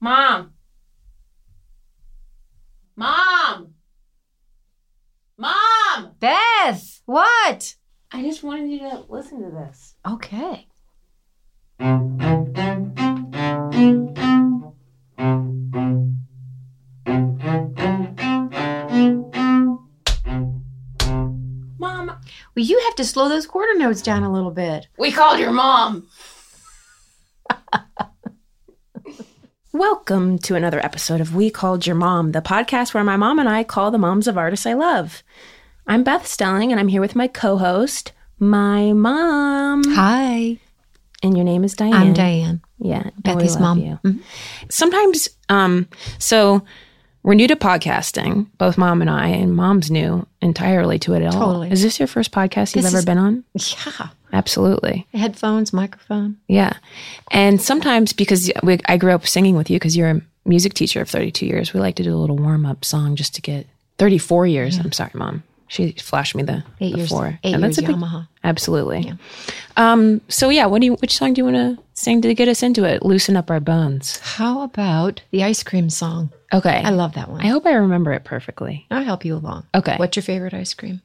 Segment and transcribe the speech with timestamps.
[0.00, 0.52] Mom.
[2.96, 3.74] Mom.
[5.36, 6.12] Mom.
[6.18, 7.76] Beth, what?
[8.12, 9.94] I just wanted you to listen to this.
[10.06, 10.66] Okay.
[21.78, 22.08] Mom,
[22.54, 24.88] Well, you have to slow those quarter notes down a little bit.
[24.98, 26.08] we called your mom.
[29.72, 33.48] Welcome to another episode of We Called Your Mom, the podcast where my mom and
[33.48, 35.22] I call the moms of artists I love.
[35.86, 39.84] I'm Beth Stelling, and I'm here with my co host, my mom.
[39.94, 40.58] Hi.
[41.22, 41.94] And your name is Diane.
[41.94, 42.62] I'm Diane.
[42.80, 43.10] Yeah.
[43.22, 43.80] Bethy's mom.
[43.80, 44.20] Mhm.
[44.70, 45.86] Sometimes, um,
[46.18, 46.62] so
[47.22, 51.34] we're new to podcasting, both mom and I, and mom's new entirely to it at
[51.34, 51.46] all.
[51.48, 51.70] Totally.
[51.70, 53.44] Is this your first podcast you've This ever is- been on?
[53.54, 54.08] Yeah.
[54.32, 55.06] Absolutely.
[55.12, 56.36] Headphones, microphone.
[56.46, 56.74] Yeah.
[57.32, 61.00] And sometimes because we, I grew up singing with you because you're a music teacher
[61.00, 63.66] of 32 years, we like to do a little warm up song just to get
[63.98, 64.78] 34 years.
[64.78, 65.42] I'm sorry, mom.
[65.66, 67.08] She flashed me the, Eight the years.
[67.10, 67.38] four.
[67.44, 68.28] Eight And years that's a big- Yamaha.
[68.42, 69.00] Absolutely.
[69.00, 69.14] Yeah.
[69.76, 72.48] Um, so yeah, what do you, which song do you want to sing to get
[72.48, 73.02] us into it?
[73.04, 74.18] Loosen up our bones.
[74.18, 76.30] How about the ice cream song?
[76.52, 76.82] Okay.
[76.84, 77.40] I love that one.
[77.40, 78.86] I hope I remember it perfectly.
[78.90, 79.66] I'll help you along.
[79.74, 79.96] Okay.
[79.96, 81.00] What's your favorite ice cream?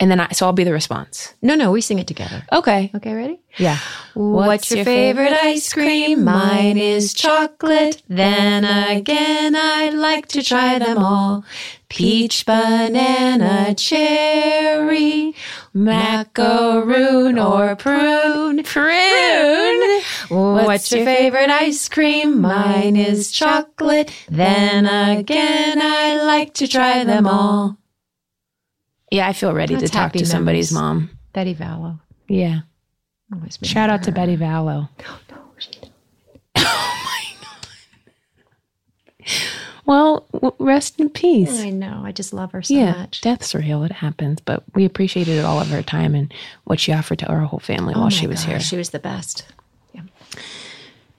[0.00, 1.34] And then I, so I'll be the response.
[1.42, 2.44] No, no, we sing it together.
[2.52, 2.90] Okay.
[2.94, 3.40] Okay, ready?
[3.56, 3.78] Yeah.
[4.14, 6.22] What's your favorite ice cream?
[6.22, 8.00] Mine is chocolate.
[8.08, 11.44] Then again, I'd like to try them all.
[11.88, 15.34] Peach, banana, cherry,
[15.74, 18.62] macaroon, or prune.
[18.62, 20.02] Prune.
[20.28, 22.40] What's your favorite ice cream?
[22.40, 24.12] Mine is chocolate.
[24.28, 27.78] Then again, I like to try them all.
[29.10, 31.10] Yeah, I feel ready That's to talk to somebody's mom.
[31.32, 32.00] Betty Vallow.
[32.28, 32.60] Yeah.
[33.32, 34.14] Always Shout out to her.
[34.14, 34.88] Betty Vallow.
[39.88, 40.26] Well,
[40.58, 41.60] rest in peace.
[41.60, 42.02] I know.
[42.04, 43.22] I just love her so yeah, much.
[43.22, 43.82] death's real.
[43.84, 46.30] It happens, but we appreciated all of her time and
[46.64, 48.60] what she offered to our whole family Oh while she was here.
[48.60, 49.46] She was the best.
[49.94, 50.02] Yeah.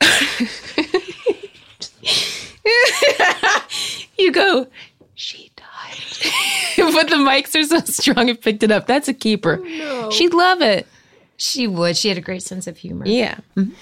[4.20, 4.68] you go.
[5.16, 5.98] She died,
[6.94, 8.88] but the mics are so strong it picked it up.
[8.88, 9.62] That's a keeper.
[9.64, 10.88] Oh, She'd love it.
[11.38, 11.96] She would.
[11.96, 13.06] She had a great sense of humor.
[13.08, 13.38] Yeah.
[13.56, 13.74] Mm-hmm.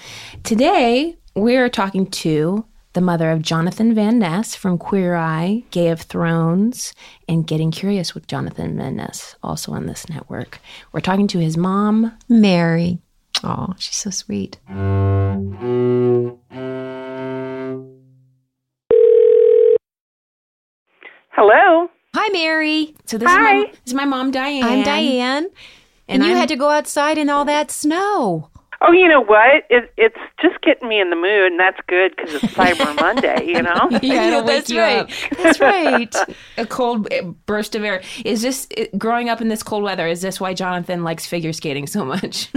[0.44, 6.00] Today, we're talking to the mother of Jonathan Van Ness from Queer Eye, Gay of
[6.00, 6.92] Thrones,
[7.28, 10.60] and Getting Curious with Jonathan Van Ness, also on this network.
[10.92, 12.16] We're talking to his mom.
[12.28, 12.98] Mary.
[13.44, 14.58] Oh, she's so sweet.
[21.30, 21.88] Hello.
[22.14, 22.94] Hi, Mary.
[23.06, 23.34] So this, Hi.
[23.58, 24.64] Is, my, this is my mom, Diane.
[24.64, 25.44] I'm Diane.
[25.44, 25.52] And,
[26.08, 28.48] And you I'm- had to go outside in all that snow.
[28.80, 29.64] Oh, you know what?
[29.70, 33.44] It, it's just getting me in the mood, and that's good because it's Cyber Monday.
[33.46, 33.88] You know.
[34.02, 34.98] Yeah, it'll wake that's you right.
[35.00, 35.10] up.
[35.38, 36.14] That's right.
[36.58, 38.02] A cold uh, burst of air.
[38.24, 40.06] Is this uh, growing up in this cold weather?
[40.06, 42.50] Is this why Jonathan likes figure skating so much?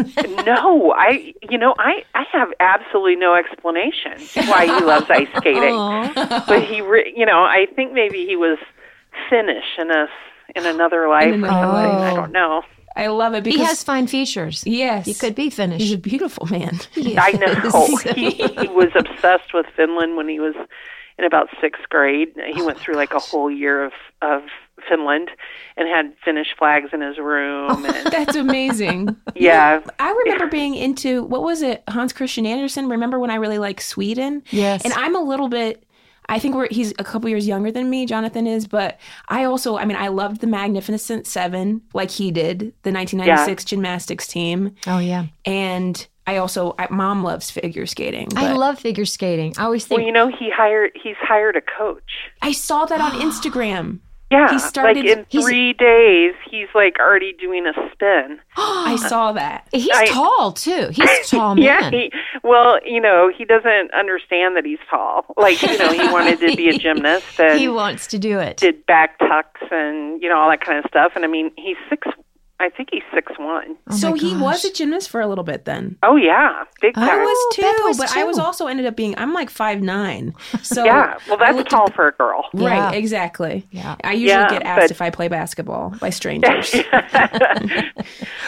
[0.46, 1.34] no, I.
[1.50, 2.04] You know, I.
[2.14, 5.76] I have absolutely no explanation why he loves ice skating.
[6.48, 8.60] But he, re, you know, I think maybe he was
[9.30, 10.08] Finnish in a
[10.56, 11.44] in another life or something.
[11.50, 12.64] another- I don't know.
[12.94, 14.64] I love it because he has fine features.
[14.66, 15.82] yes, He could be Finnish.
[15.82, 16.78] He's a beautiful man.
[16.98, 17.98] I know.
[18.16, 20.56] he, he was obsessed with Finland when he was
[21.18, 22.34] in about sixth grade.
[22.54, 24.42] He oh went through like a whole year of of
[24.90, 25.30] Finland
[25.78, 27.68] and had Finnish flags in his room.
[27.72, 29.16] Oh, and That's amazing.
[29.36, 32.90] yeah, I remember being into what was it, Hans Christian Andersen.
[32.90, 34.44] Remember when I really liked Sweden?
[34.50, 34.84] Yes.
[34.84, 35.82] And I'm a little bit.
[36.30, 39.78] I think we're he's a couple years younger than me, Jonathan is, but I also,
[39.78, 45.00] I mean, I loved the Magnificent Seven like he did, the 1996 gymnastics team, oh,
[45.00, 45.26] yeah.
[45.46, 48.30] and I also, I, mom loves figure skating.
[48.36, 49.56] I love figure skating.
[49.58, 52.30] I always think, well, you know, he hired he's hired a coach.
[52.42, 54.00] I saw that on Instagram.
[54.31, 58.40] Yeah, He started- like in three days, he's like already doing a spin.
[58.58, 59.68] I saw that.
[59.74, 60.90] he's I- tall, too.
[60.92, 61.64] He's a tall man.
[61.66, 62.12] Yeah, he,
[62.44, 65.25] well, you know, he doesn't understand that he's tall.
[65.38, 68.58] Like, you know, he wanted to be a gymnast and he wants to do it.
[68.58, 71.11] did back tucks and you know all that kind of stuff.
[71.16, 72.08] And I mean, he's six.
[72.61, 73.75] I think he's six one.
[73.90, 75.97] Oh so he was a gymnast for a little bit then.
[76.03, 77.09] Oh yeah, big Oh, time.
[77.09, 79.81] I was too, Beth was but I was also ended up being I'm like five
[79.81, 80.34] nine.
[80.63, 82.46] So yeah, well, that's tall at- for a girl.
[82.53, 82.91] Right, Yeah.
[82.91, 83.67] exactly.
[83.72, 83.96] Yeah.
[84.03, 86.73] I usually Yeah, get asked but- if I play basketball by strangers.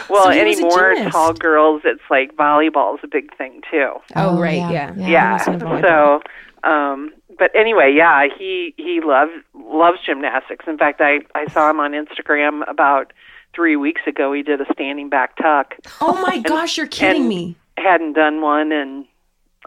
[0.08, 3.88] well, So he was anymore, tall girls, it's like volleyball is a big thing too.
[3.94, 5.08] oh, Oh, right, yeah, yeah, yeah.
[5.08, 5.30] Yeah.
[5.30, 6.22] I was in volleyball.
[6.62, 10.66] So, um, but anyway, yeah, he he loves loves gymnastics.
[10.68, 13.12] In fact, I I saw him on Instagram about
[13.54, 14.32] three weeks ago.
[14.32, 15.74] He did a standing back tuck.
[16.00, 17.56] oh my gosh, you're kidding and- me.
[17.76, 19.04] Hadn't done one in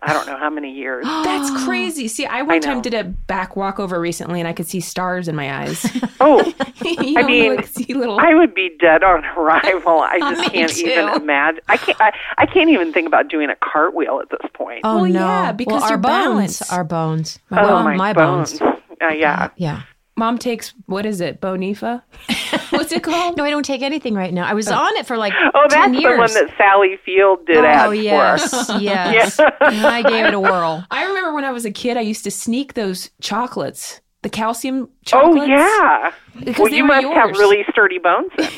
[0.02, 1.06] I don't know how many years.
[1.24, 2.08] That's crazy.
[2.08, 5.28] See, I one I time did a back walkover recently, and I could see stars
[5.28, 5.86] in my eyes.
[6.20, 6.44] Oh,
[6.84, 8.20] you know, mean, like see little.
[8.20, 10.00] I would be dead on arrival.
[10.00, 11.62] I just Me can't even imagine.
[11.68, 12.02] I can't.
[12.02, 14.82] I, I can't even think about doing a cartwheel at this point.
[14.84, 15.20] Oh Well, no!
[15.20, 16.14] yeah, because well, our your bones,
[16.60, 16.72] balance.
[16.74, 17.40] our bones.
[17.52, 18.60] My well, bone- my bones.
[18.62, 19.50] Uh, yeah.
[19.58, 19.84] Yeah.
[20.18, 21.40] Mom takes what is it?
[21.40, 22.02] Boniva.
[22.72, 23.38] What's it called?
[23.38, 24.46] No, I don't take anything right now.
[24.48, 24.74] I was oh.
[24.76, 26.04] on it for like Oh, that's 10 years.
[26.16, 28.80] the one that Sally Field did oh ads yes, for.
[28.80, 29.40] yes.
[29.62, 30.84] I gave it a whirl.
[30.92, 34.90] I remember when I was a kid, I used to sneak those chocolates, the calcium
[35.14, 36.12] Oh yeah.
[36.40, 38.32] Because Well, you were must have really sturdy bones.
[38.38, 38.50] Then.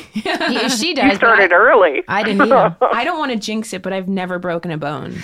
[0.52, 1.10] He- she does.
[1.10, 2.02] but started I, early.
[2.08, 2.74] I didn't eat them.
[2.80, 5.22] I don't want to jinx it, but I've never broken a bone.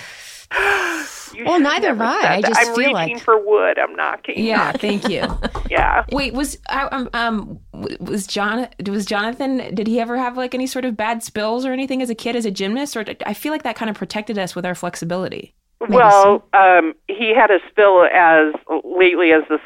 [1.33, 2.35] You Well, neither have I.
[2.37, 3.77] I just I'm feel reaching like- for wood.
[3.79, 4.43] I'm knocking.
[4.43, 5.23] Yeah, thank you.
[5.69, 6.05] Yeah.
[6.13, 7.59] Wait, was I, um um
[7.99, 9.75] was John was Jonathan?
[9.75, 12.37] Did he ever have like any sort of bad spills or anything as a kid
[12.37, 12.95] as a gymnast?
[12.95, 15.53] Or I feel like that kind of protected us with our flexibility.
[15.89, 18.53] Well, um, he had a spill as
[18.83, 19.59] lately as this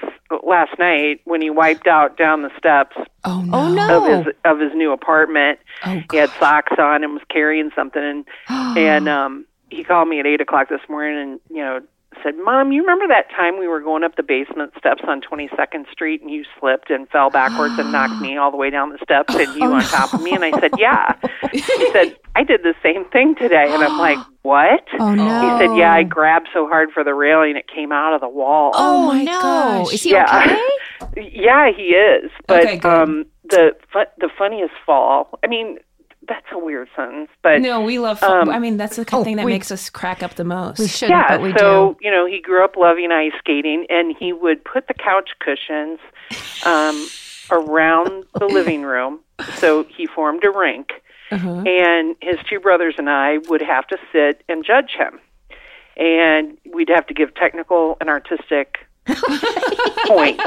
[0.44, 3.68] last night when he wiped out down the steps Oh no!
[3.70, 4.24] Of no!
[4.24, 5.60] his of his new apartment.
[5.86, 8.26] Oh, He had socks on and was carrying something, and
[8.78, 11.80] and um, he called me at eight o'clock this morning, and you know
[12.24, 15.50] said, "Mom, you remember that time we were going up the basement steps on Twenty
[15.56, 18.90] Second Street, and you slipped and fell backwards and knocked me all the way down
[18.90, 21.16] the steps, and you on top of me?" And I said, "Yeah."
[21.52, 25.24] He said, "I did the same thing today," and I'm like, "What?" Oh no!
[25.42, 28.30] He said, "Yeah, I grabbed so hard for the railing it came out of the
[28.30, 29.42] wall." Oh, my no!
[29.42, 29.94] gosh.
[29.94, 30.44] Is he Yeah.
[30.46, 30.62] okay?
[31.34, 32.30] Yeah, he is.
[32.48, 35.40] But Okay, um the fu- the funniest fall.
[35.44, 35.78] I mean,
[36.32, 38.24] that's a weird sentence, but No, we love.
[38.24, 40.36] Um, I mean, that's the kind of oh, thing that we- makes us crack up
[40.36, 40.80] the most.
[40.80, 41.28] We shouldn't, yeah.
[41.38, 42.06] but we so do.
[42.06, 46.00] you know, he grew up loving ice skating, and he would put the couch cushions
[46.66, 47.08] um,
[47.52, 49.20] around the living room.
[49.56, 50.92] So he formed a rink,
[51.32, 51.64] Uh-huh.
[51.68, 55.20] and his two brothers and I would have to sit and judge him,
[55.98, 58.78] and we'd have to give technical and artistic
[60.08, 60.44] points.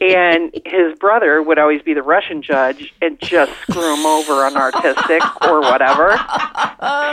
[0.00, 4.56] And his brother would always be the Russian judge and just screw him over on
[4.56, 6.10] artistic or whatever.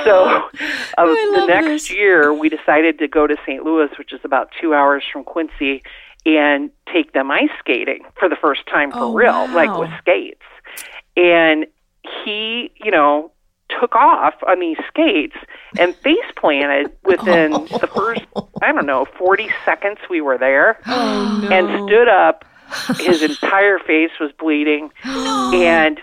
[0.04, 0.50] So
[0.98, 1.92] uh, the next this.
[1.92, 3.64] year, we decided to go to St.
[3.64, 5.84] Louis, which is about two hours from Quincy,
[6.26, 9.56] and take them ice skating for the first time for Oh, real, wow.
[9.56, 10.42] like with skates.
[11.18, 11.66] And
[12.26, 13.32] he, you know,
[13.80, 15.36] took off on these skates
[15.80, 17.66] and face planted within oh.
[17.80, 18.22] the first,
[18.62, 21.50] I don't know, 40 seconds we were there Oh no!
[21.50, 22.46] and stood up.
[23.00, 24.92] His entire face was bleeding.
[25.04, 26.00] And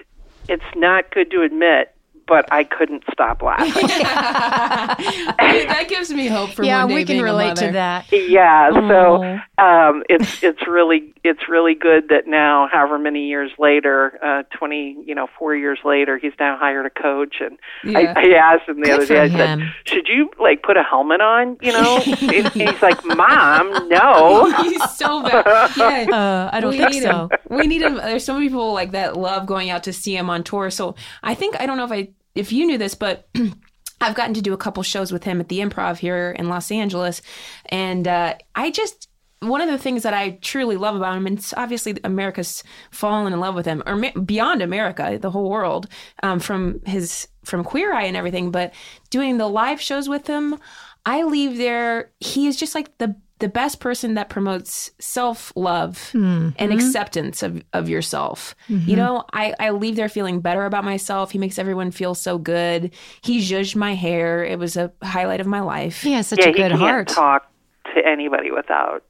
[0.49, 1.95] it's not good to admit,
[2.29, 3.73] but I couldn't stop laughing.
[3.89, 8.07] that gives me hope for Yeah, one day we can being relate to that.
[8.13, 8.89] yeah, Oh.
[8.89, 14.43] so um it's it's really it's really good that now however many years later, uh
[14.57, 18.13] 20, you know, 4 years later, he's now hired a coach and Yeah.
[18.17, 19.61] I, I asked him the Good other day I him.
[19.61, 24.51] said, "Should you like put a helmet on, you know?" and he's like, "Mom, no."
[24.63, 25.71] He's so bad.
[25.77, 26.17] Yeah.
[26.17, 27.29] Uh, I don't we think need so.
[27.29, 27.57] him.
[27.59, 27.95] We need him.
[27.97, 30.71] There's so many people like that love going out to see him on tour.
[30.71, 32.09] So I think I don't know if I
[32.39, 33.29] if you knew this, but
[34.01, 36.71] I've gotten to do a couple shows with him at the Improv here in Los
[36.71, 37.21] Angeles,
[37.67, 39.09] and uh, I just
[39.41, 43.41] one of the things that I truly love about him, and obviously America's fallen in
[43.41, 45.89] love with him, or beyond America, the whole world,
[46.23, 48.51] um, from his from Queer Eye and everything.
[48.51, 48.75] But
[49.11, 50.59] doing the live shows with him,
[51.07, 52.11] I leave there.
[52.21, 56.51] He is just like the the best person that promotes self love hmm.
[56.57, 56.73] and mm-hmm.
[56.73, 58.55] acceptance of, of yourself.
[58.69, 58.95] You mm-hmm.
[58.97, 61.31] know, I, I leave there feeling better about myself.
[61.31, 62.93] He makes everyone feel so good.
[63.21, 64.45] He zhuzhed my hair.
[64.45, 66.03] It was a highlight of my life.
[66.03, 67.09] He has such yeah, a good he can't heart.
[67.09, 67.51] talk
[67.95, 69.05] to anybody without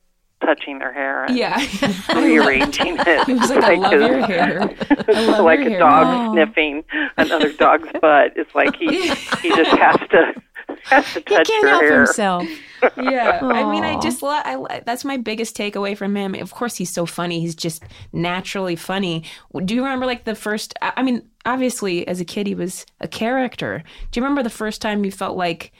[0.45, 1.57] touching their hair and Yeah.
[2.15, 3.27] rearranging it.
[3.27, 4.63] He was like, I love a- your hair.
[5.09, 5.79] I love like a hair.
[5.81, 6.33] dog Oh.
[6.33, 6.85] sniffing
[7.17, 8.35] another dog's butt.
[8.37, 9.09] It's like he
[9.43, 10.35] he just has to
[10.85, 11.97] has to He touch can't your help hair.
[12.05, 12.47] himself.
[12.97, 16.35] Yeah i mean i just lo- I, that's my biggest takeaway from him.
[16.35, 17.41] Of course he's so funny.
[17.41, 17.83] He's just
[18.13, 19.25] naturally funny.
[19.65, 22.87] Do you remember like the first i I mean obviously as a kid he was
[23.01, 23.83] a character.
[24.11, 25.73] Do you remember the first time you felt like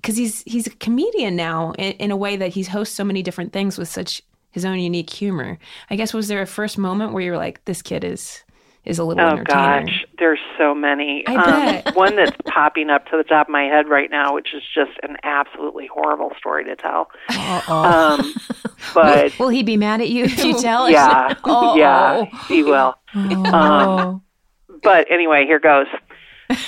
[0.00, 3.22] because he's he's a comedian now in, in a way that he hosts so many
[3.22, 5.58] different things with such his own unique humor.
[5.90, 8.42] I guess was there a first moment where you were like this kid is
[8.84, 11.24] is a little Oh entertainer gosh, there's so many.
[11.26, 11.94] I um, bet.
[11.96, 14.92] one that's popping up to the top of my head right now, which is just
[15.02, 17.10] an absolutely horrible story to tell.
[17.68, 18.34] Um,
[18.94, 21.76] but Will he be mad at you if you tell yeah, Oh.
[21.76, 22.94] yeah, he will.
[23.14, 24.20] Oh.
[24.82, 25.86] but anyway, here goes.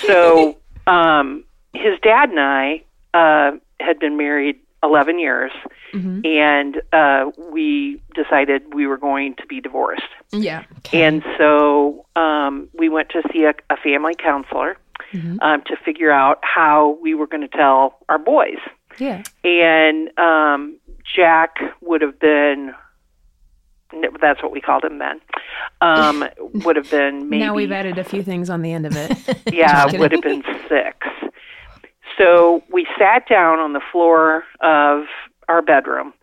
[0.05, 5.51] So, um, his dad and I uh, had been married 11 years,
[5.93, 6.21] Mm-hmm.
[6.25, 10.03] and uh, we decided we were going to be divorced.
[10.31, 14.77] yeah And so um, we went to see a, a family counselor
[15.13, 15.39] Mm-hmm.
[15.41, 18.59] um, to figure out how we were going to tell our boys.
[18.99, 19.23] Yeah.
[19.43, 20.77] and um,
[21.15, 22.73] Jack would have been.
[24.21, 25.19] That's what we called him then.
[25.81, 26.23] Um,
[26.65, 29.17] would have been maybe Now we've added a few things on the end of it.
[29.53, 30.97] yeah, would have been six.
[32.17, 35.05] So we sat down on the floor of
[35.47, 36.13] our bedroom,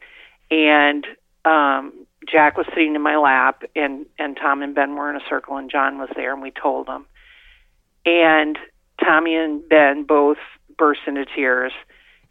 [0.51, 1.07] and
[1.45, 1.93] um,
[2.31, 5.57] Jack was sitting in my lap, and and Tom and Ben were in a circle,
[5.57, 7.07] and John was there, and we told them.
[8.05, 8.59] And
[9.03, 10.39] Tommy and Ben both
[10.77, 11.73] burst into tears,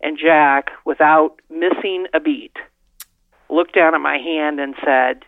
[0.01, 2.55] and Jack, without missing a beat,
[3.49, 5.23] looked down at my hand and said,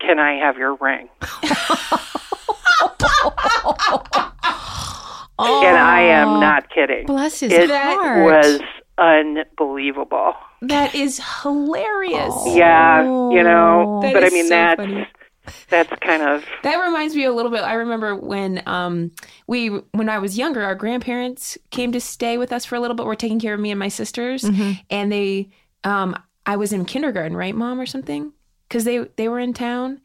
[0.00, 1.08] "Can I have your ring?"
[5.38, 7.06] And I am not kidding.
[7.06, 8.24] Bless his It heart.
[8.24, 8.60] was
[8.98, 10.34] unbelievable.
[10.62, 12.34] that is hilarious.
[12.46, 15.06] Yeah, you know, That but I mean so that's funny.
[15.70, 17.60] that's kind of That reminds me a little bit.
[17.62, 19.12] I remember when um
[19.46, 22.96] we when I was younger, our grandparents came to stay with us for a little
[22.96, 23.06] bit.
[23.06, 24.44] Were taking care of me and my sisters,
[24.90, 25.50] and they
[25.84, 26.16] um
[26.46, 28.32] I was in kindergarten, right, mom, or something,
[28.68, 30.00] because they they were in town,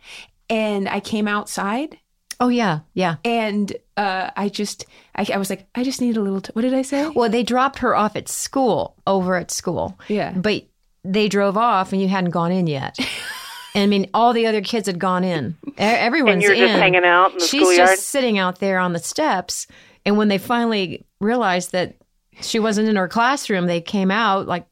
[0.49, 1.97] and I came outside.
[2.43, 3.15] Oh yeah, yeah.
[3.23, 4.85] And uh, I just,
[5.15, 6.41] I, I was like, I just need a little.
[6.41, 7.07] T- what did I say?
[7.07, 9.97] Well, they dropped her off at school, over at school.
[10.09, 10.33] Yeah.
[10.35, 10.63] But
[11.05, 12.99] they drove off and you hadn't gone in yet.
[13.73, 15.55] and I mean, all the other kids had gone in.
[15.77, 16.79] Everyone's and you're just in.
[16.81, 17.89] hanging out in the She's schoolyard.
[17.91, 19.65] just sitting out there on the steps.
[20.05, 21.95] And when they finally realized that
[22.41, 24.65] she wasn't in her classroom, they came out like,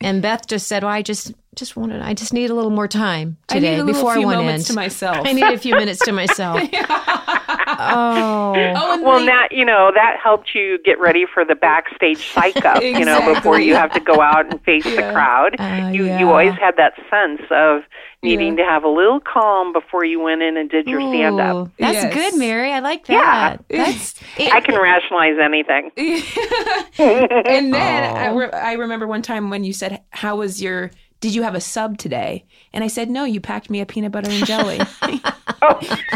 [0.00, 2.88] and Beth just said, "Well, I just, just wanted, I just need a little more
[2.88, 4.74] time I today need a little before few I went moments in.
[4.74, 5.26] to myself.
[5.26, 6.60] I need a few minutes to myself."
[7.66, 12.32] oh, oh, well, they- that you know that helped you get ready for the backstage
[12.32, 12.82] psych up.
[12.82, 15.56] You know, before you have to go out and face the crowd.
[15.58, 16.18] Uh, you yeah.
[16.18, 17.82] you always had that sense of
[18.24, 21.70] needing to have a little calm before you went in and did your stand up.
[21.78, 22.14] That's Yes.
[22.14, 22.72] good, Mary.
[22.72, 23.56] I like Yeah.
[23.58, 23.64] that.
[23.68, 25.90] That's I can rationalize anything.
[26.98, 27.74] and then
[28.16, 30.90] I, re- I remember one time when you said, "How was your?
[31.24, 34.12] Did you have a sub today?" And I said, "No, you packed me a peanut
[34.12, 34.78] butter and jelly."
[35.66, 35.78] Oh.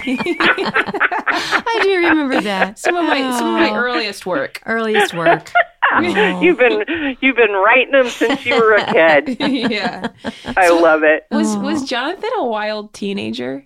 [1.65, 2.79] I do remember that.
[2.79, 3.75] some of my some of my oh.
[3.77, 4.63] earliest work.
[4.67, 5.51] Earliest work.
[5.91, 6.43] Oh.
[6.43, 9.39] You've been you've been writing them since you were a kid.
[9.41, 10.09] yeah.
[10.45, 11.27] I love it.
[11.31, 11.61] Was oh.
[11.61, 13.65] was Jonathan a wild teenager?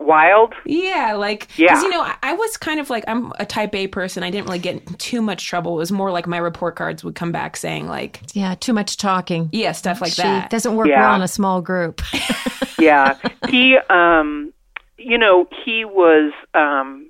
[0.00, 0.54] Wild.
[0.64, 1.82] Yeah, like because Yeah.
[1.82, 4.22] you know I, I was kind of like I'm a Type A person.
[4.22, 5.74] I didn't really get in too much trouble.
[5.74, 8.96] It was more like my report cards would come back saying like Yeah, too much
[8.96, 9.50] talking.
[9.52, 10.50] yeah stuff like she that.
[10.50, 11.00] doesn't work Yeah.
[11.06, 12.00] well in a small group.
[12.80, 13.14] yeah
[13.50, 14.52] he um
[14.96, 17.06] you know he was um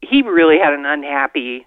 [0.00, 1.66] he really had an unhappy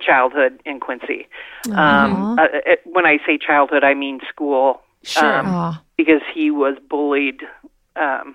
[0.00, 1.28] childhood in quincy
[1.70, 2.46] um uh,
[2.84, 5.38] when i say childhood i mean school Sure.
[5.38, 7.40] um, because he was bullied
[7.94, 8.34] um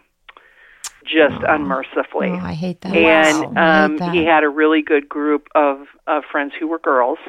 [1.07, 2.95] just unmercifully oh, I hate that.
[2.95, 3.83] and Wow.
[3.85, 4.13] Um hate that.
[4.15, 7.19] he had a really good group of of friends who were girls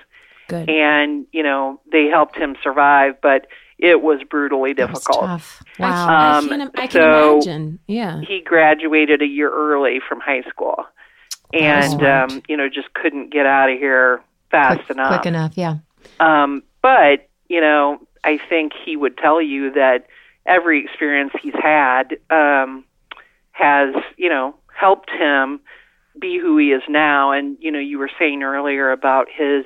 [0.48, 0.68] Good.
[0.68, 3.46] and you know they helped him survive but
[3.78, 5.62] it was brutally That was difficult tough.
[5.78, 6.08] I, Wow.
[6.08, 7.78] I Um, can, I can so- imagine.
[7.86, 8.20] Yeah.
[8.26, 10.84] he graduated a year early from high school
[11.52, 14.20] and um you know just couldn't get out of here
[14.50, 15.52] fast quick, enough quick enough.
[15.56, 15.76] Yeah.
[16.20, 20.06] um but you know i think he would tell you that
[20.46, 22.84] every experience he's had um
[23.58, 25.60] has you know helped him
[26.20, 29.64] be who he is now and you know you were saying earlier about his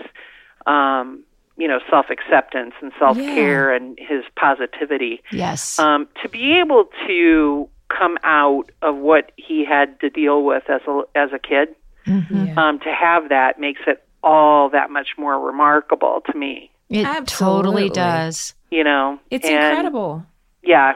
[0.66, 1.22] um
[1.56, 5.78] you know self acceptance and self care and his positivity Yes.
[5.78, 10.80] um, to be able to come out of what he had to deal with as
[10.88, 11.68] a as a kid,
[12.06, 12.46] Mhm.
[12.48, 12.54] Yeah.
[12.68, 16.70] um, to have that makes it all that much more remarkable to me.
[16.88, 17.88] It absolutely.
[17.88, 18.54] totally does.
[18.70, 20.24] You know, It's And, incredible.
[20.62, 20.94] Yeah,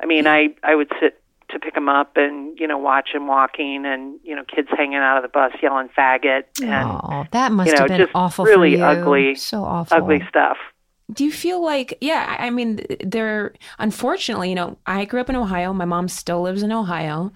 [0.00, 1.20] I mean, I I would sit
[1.58, 4.98] to pick him up and you know watch him walking and you know kids hanging
[4.98, 8.12] out of the bus yelling faggot and Oh, that must you know, have been just
[8.14, 8.84] awful really for you.
[8.84, 9.96] ugly- So awful.
[9.96, 10.56] ugly stuff.
[11.12, 15.36] Do you feel like, yeah, I mean, there, unfortunately, you know, I grew up in
[15.36, 15.72] Ohio.
[15.72, 17.32] My mom still lives in Ohio.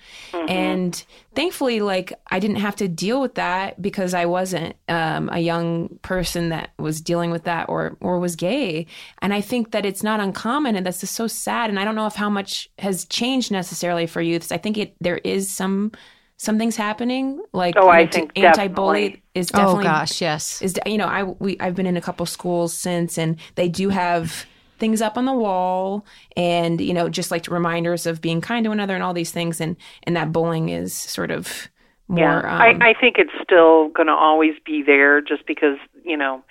[0.49, 1.05] And
[1.37, 6.01] thankfully, like, I didn't have to deal with that because I wasn't um, a young
[6.03, 8.87] person that was dealing with that or, or was gay.
[9.23, 11.71] And I think that it's not uncommon and that's just so sad.
[11.71, 14.51] And I don't know if how much has changed necessarily for youths.
[14.51, 15.93] I think it, there is some,
[16.41, 17.39] something's happening.
[17.53, 19.23] Like, Oh, I think anti-bully definitely.
[19.35, 20.63] is oh definitely gosh, yes.
[20.63, 23.91] is you know I we I've been in a couple schools since and they do
[23.91, 24.47] have
[24.79, 26.07] things up on the wall
[26.39, 29.31] and you know just like reminders of being kind to one another and all these
[29.31, 31.69] things and and that bullying is sort of
[32.09, 35.77] more Yeah, um, I, I think it's still going to always be there, just because
[36.03, 36.43] you know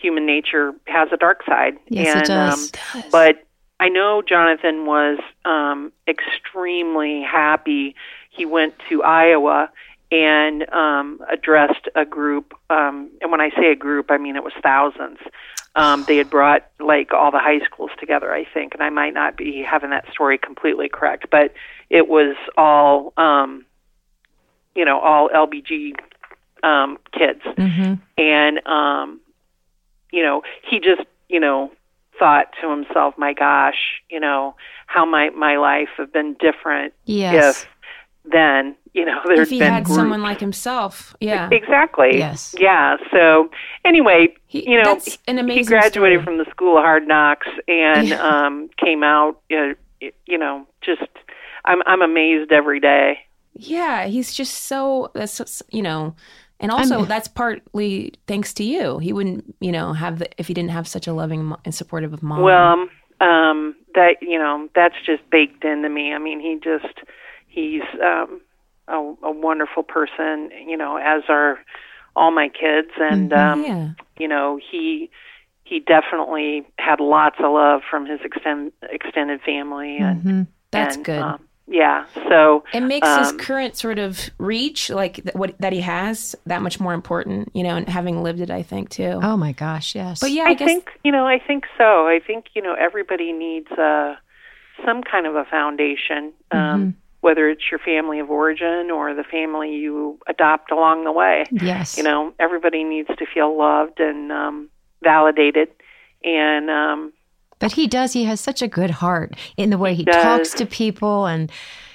[0.00, 1.74] human nature has a dark side.
[1.88, 2.72] Yes, and, it does.
[2.94, 3.46] Um, but
[3.78, 7.94] I know Jonathan was um, extremely happy.
[8.36, 9.70] He went to Iowa
[10.12, 12.54] and um, addressed a group.
[12.70, 15.18] Um, and when I say a group, I mean it was thousands.
[15.74, 19.12] Um, they had brought like all the high schools together, I think, and I might
[19.12, 21.52] not be having that story completely correct, but
[21.90, 23.66] it was all, um,
[24.74, 25.94] you know, all LBG
[26.62, 27.94] um, kids, Mm-hmm.
[28.16, 29.20] and um,
[30.10, 31.70] you know, he just, you know,
[32.18, 34.54] thought to himself, "My gosh, you know,
[34.86, 37.62] how might my life have been different Yes.
[37.62, 37.68] if
[38.32, 39.96] then, you know, there's if he been had groups.
[39.96, 42.18] someone like himself, yeah, Exactly.
[42.18, 42.54] Yes.
[42.58, 42.96] Yeah.
[43.12, 43.50] So
[43.84, 45.58] anyway, He- you know, that's an amazing.
[45.58, 46.24] he graduated story.
[46.24, 48.20] from the School of Hard Knocks and Yeah.
[48.22, 49.40] um, came out.
[49.50, 49.74] Uh,
[50.26, 51.02] you know, just
[51.64, 53.18] I'm I'm amazed every day.
[53.54, 56.14] Yeah, he's just so that's you know,
[56.60, 58.98] and also I'm- that's partly thanks to you.
[58.98, 62.12] He wouldn't, you know, have the if he didn't have such a loving and supportive
[62.12, 62.42] of mom.
[62.42, 62.88] Well,
[63.20, 66.12] um, that you know, that's just baked into me.
[66.12, 66.94] I mean, he just
[67.56, 68.40] he's um,
[68.86, 70.50] a, a wonderful person.
[70.66, 71.58] You know, as are
[72.14, 75.10] all my kids, and um, yeah, you know, he
[75.64, 81.04] he definitely had lots of love from his extend, extended family, and, hmm that's and,
[81.04, 81.20] good.
[81.20, 82.06] Um, yeah.
[82.28, 86.36] So it makes his um, current sort of reach, like th- what that he has,
[86.46, 87.50] that much more important.
[87.54, 89.18] You know, and having lived it, I think too.
[89.22, 90.20] Oh my gosh, yes.
[90.20, 91.26] but yeah, I, I, guess think you know.
[91.26, 92.06] I think so.
[92.06, 94.14] I think you know everybody needs uh,
[94.84, 96.90] some kind of a foundation, um, Mm-hmm.
[97.26, 101.44] Whether it's your family of origin or the family you adopt along the way.
[101.50, 101.96] yes.
[101.98, 104.70] You know, everybody needs to feel loved and um,
[105.02, 105.68] validated,
[106.22, 107.12] and um,
[107.58, 108.12] But he does.
[108.12, 110.22] He has such a good heart in the way he does.
[110.22, 111.50] talks to people and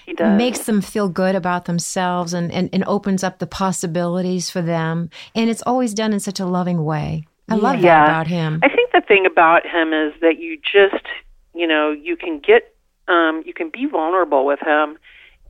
[0.05, 0.37] he does.
[0.37, 5.09] makes them feel good about themselves and, and, and opens up the possibilities for them.
[5.33, 7.23] And it's always done in such a loving way.
[7.47, 8.59] I love that about him.
[8.63, 11.05] I think the thing about him is that you just,
[11.53, 12.75] you know, you can get,
[13.07, 14.97] um, you can be vulnerable with him,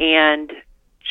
[0.01, 0.51] and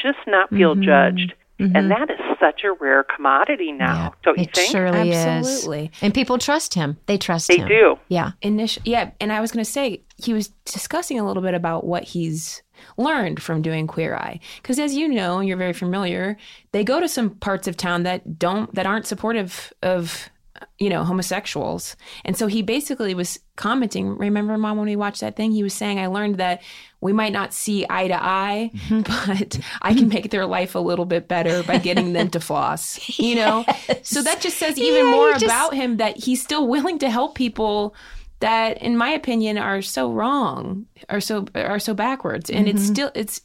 [0.02, 0.82] just not feel Mhm.
[0.84, 1.34] judged.
[1.60, 1.72] Mhm.
[1.76, 4.70] And that is such a rare commodity now, Yeah, don't you it think?
[4.72, 5.16] surely is.
[5.26, 5.90] absolutely.
[6.00, 6.96] And people trust him.
[7.06, 7.68] They trust they him.
[7.68, 7.98] They do.
[8.08, 8.30] Yeah.
[8.40, 11.84] initial yeah and i was going to say he was discussing a little bit about
[11.84, 12.62] what he's
[12.96, 16.36] learned from doing queer eye because as you know and you're very familiar
[16.72, 20.30] they go to some parts of town that don't that aren't supportive of
[20.78, 21.96] you know homosexuals.
[22.24, 25.52] And so he basically was commenting remember mom when we watched that thing?
[25.52, 26.62] He was saying i learned that
[27.00, 31.04] we might not see eye to eye but i can make their life a little
[31.06, 33.64] bit better by getting them to floss you know?
[34.02, 37.10] So that just says even Yeah, more just- about him that he's still willing to
[37.10, 37.94] help people
[38.40, 42.48] that in my opinion are so wrong are so are so backwards.
[42.50, 42.92] And it's Mm-hmm.
[42.94, 43.40] still it's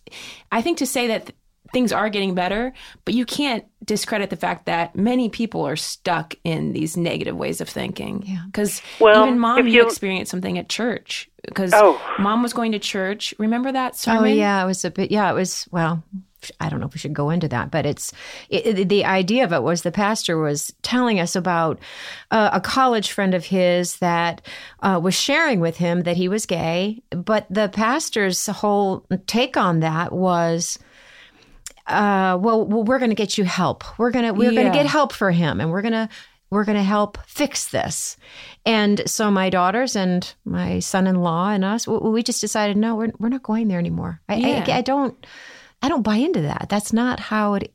[0.51, 1.37] i think to say that th-
[1.75, 2.71] things are getting better
[3.03, 7.59] but you can't discredit the fact that many people are stuck in these negative ways
[7.61, 8.43] of thinking Yeah.
[8.47, 11.99] because Well, even mom you, you- experienced something at church because Oh.
[12.17, 15.11] mom was going to church remember that Oh yeah, it was a bit.
[15.11, 15.67] Yeah, it was.
[15.71, 16.01] Well,
[16.59, 18.13] I don't know if we should go into that, but it's
[18.49, 21.79] it, it- the idea of it was the pastor was telling us about
[22.31, 24.41] uh, a college friend of his that
[24.81, 29.81] uh, was sharing with him that he was gay, but the pastor's whole take on
[29.81, 30.79] that was.
[31.87, 33.83] Uh, well, well, we're going to get you help.
[33.99, 34.63] We're gonna we're Yeah.
[34.63, 36.09] gonna get help for him, and we're gonna
[36.49, 38.17] we're gonna help fix this.
[38.65, 43.11] And so my daughters and my son-in-law and us, we, we just decided, no, we're
[43.19, 44.21] we're not going there anymore.
[44.29, 44.65] I, Yeah.
[44.67, 45.25] I, I don't,
[45.81, 46.67] I don't buy into that.
[46.69, 47.71] That's not how it.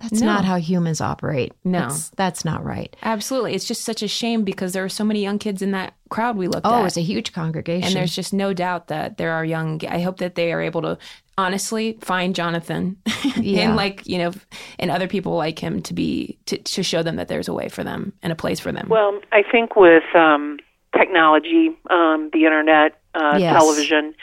[0.00, 0.26] That's No.
[0.26, 1.52] not how humans operate.
[1.62, 1.80] No.
[1.82, 2.94] that's, that's not right.
[3.02, 5.94] absolutely it's just such a shame because there are so many young kids in that
[6.10, 7.86] crowd we looked Oh, at it's a huge congregation.
[7.86, 10.82] and there's just no doubt that there are young i hope that they are able
[10.82, 10.98] to
[11.36, 12.96] honestly find jonathan
[13.36, 13.62] Yeah.
[13.68, 14.32] and like you know
[14.78, 17.68] and other people like him to be to, to show them that there's a way
[17.68, 20.58] for them and a place for them Well, I think with um,
[20.96, 23.52] technology, um, the internet, uh, Yes.
[23.52, 24.14] television,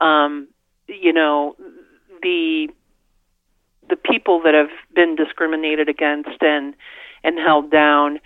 [0.00, 0.48] um,
[0.88, 1.56] you know,
[2.22, 2.68] the
[3.88, 6.74] the people that have been discriminated against and
[7.24, 8.20] and held down,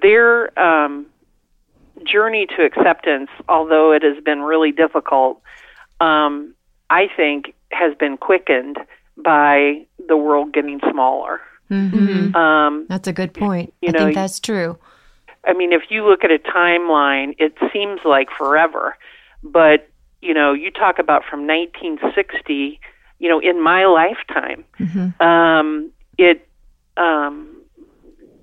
[0.00, 1.06] their um,
[2.04, 5.42] journey to acceptance, although it has been really difficult,
[6.00, 6.54] um,
[6.88, 8.78] I think has been quickened
[9.16, 11.40] by the world getting smaller.
[11.70, 12.34] Mhm.
[12.34, 13.72] Um, That's a good point.
[13.80, 14.76] You I know, think that's true.
[15.46, 18.96] I mean, if you look at a timeline, it seems like forever.
[19.42, 19.88] But,
[20.20, 22.80] you know, you talk about from 1960,
[23.18, 25.18] you know, in my lifetime, Mhm.
[25.20, 26.46] um, it,
[26.96, 27.46] um,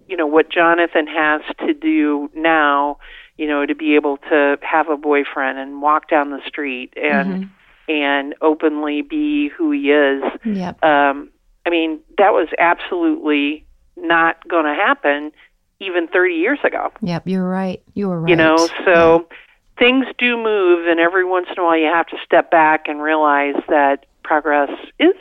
[0.07, 2.97] you know, what Jonathan has to do now,
[3.37, 7.49] you know, to be able to have a boyfriend and walk down the street and,
[7.87, 10.83] and openly be who he is, Yep.
[10.83, 11.29] um,
[11.65, 15.31] I mean, that was absolutely not going to happen
[15.79, 16.91] even 30 years ago.
[17.01, 17.27] Yep.
[17.27, 17.81] You're right.
[17.93, 18.29] You were right.
[18.29, 19.27] You know, so
[19.77, 23.01] things do move, and every once in a while you have to step back and
[23.01, 25.13] realize that progress is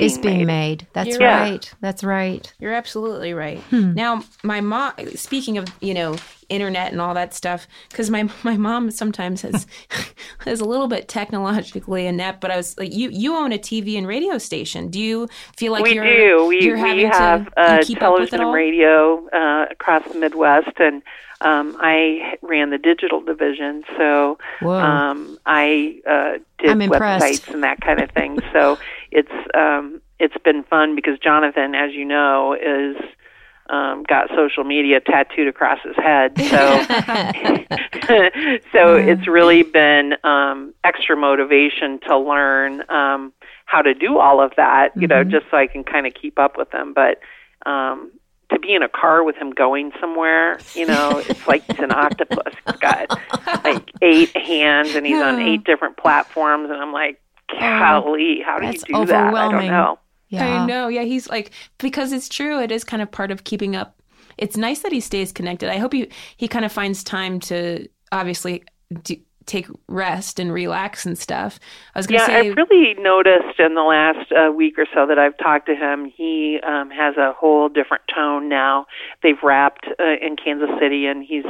[0.00, 0.86] is being made.
[0.92, 1.50] That's You're right.
[1.50, 1.74] right.
[1.80, 2.52] That's right.
[2.58, 3.58] You're absolutely right.
[3.58, 3.94] Hmm.
[3.94, 4.92] Now, my mom.
[5.14, 6.16] Speaking of you know
[6.48, 9.66] internet and all that stuff, because my my mom sometimes has
[10.46, 12.40] is a little bit technologically inept.
[12.40, 14.88] But I was like, you you own a TV and radio station.
[14.88, 16.46] Do you feel like we you're, do.
[16.46, 20.78] We you're we have to uh, keep with television and radio uh, across the Midwest,
[20.78, 21.02] and
[21.42, 23.84] um, I ran the digital division.
[23.96, 28.38] So um, I uh, did I'm websites and that kind of thing.
[28.52, 28.78] so
[29.12, 32.96] it's um, it's been fun because Jonathan, as you know, is
[33.70, 36.36] um, got social media tattooed across his head.
[36.36, 36.46] So
[38.72, 43.32] so it's really been um, extra motivation to learn um,
[43.66, 46.38] how to do all of that, you know, just so I can kind of keep
[46.38, 46.92] up with them.
[46.92, 47.20] But
[47.64, 48.10] um,
[48.52, 51.92] to be in a car with him going somewhere, you know, it's like he's an
[51.92, 52.54] octopus.
[52.66, 53.10] He's got
[53.64, 58.66] like eight hands and he's on eight different platforms, and I'm like, golly, how do
[58.66, 59.34] you that's do that?
[59.36, 59.66] I don't overwhelming.
[59.66, 59.98] know.
[60.28, 60.44] Yeah.
[60.44, 60.88] I know.
[60.88, 62.60] Yeah, he's like because it's true.
[62.60, 64.00] It is kind of part of keeping up.
[64.38, 65.68] It's nice that he stays connected.
[65.70, 68.64] I hope he he kind of finds time to obviously
[69.02, 71.58] do, take rest and relax and stuff.
[71.94, 75.06] I was gonna Yeah, say, I've really noticed in the last uh, week or so
[75.06, 78.86] that I've talked to him, he um, has a whole different tone now.
[79.22, 81.44] They've wrapped uh, in Kansas City, and he's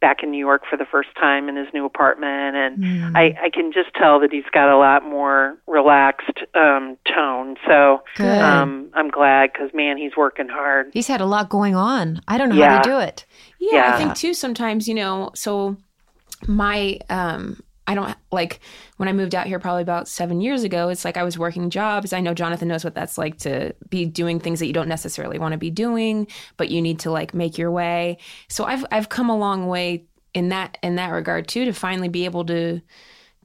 [0.00, 3.50] back in New York for the first time in his new apartment, and I, I
[3.50, 7.56] can just tell that he's got a lot more relaxed um, tone.
[7.66, 8.40] So Good.
[8.40, 10.90] um, I'm glad because man, he's working hard.
[10.92, 12.20] He's had a lot going on.
[12.28, 12.76] I don't know Yeah.
[12.76, 13.24] how to do it.
[13.58, 13.94] yeah, yeah.
[13.94, 14.34] I think too.
[14.34, 15.76] Sometimes you know, so
[16.46, 17.62] my um.
[17.88, 18.60] I don't like
[18.98, 20.90] when I moved out here probably about seven years ago.
[20.90, 22.12] It's like I was working jobs.
[22.12, 25.38] I know Jonathan knows what that's like to be doing things that you don't necessarily
[25.38, 28.18] want to be doing, but you need to like make your way.
[28.48, 32.08] So I've I've come a long way in that in that regard too to finally
[32.08, 32.82] be able to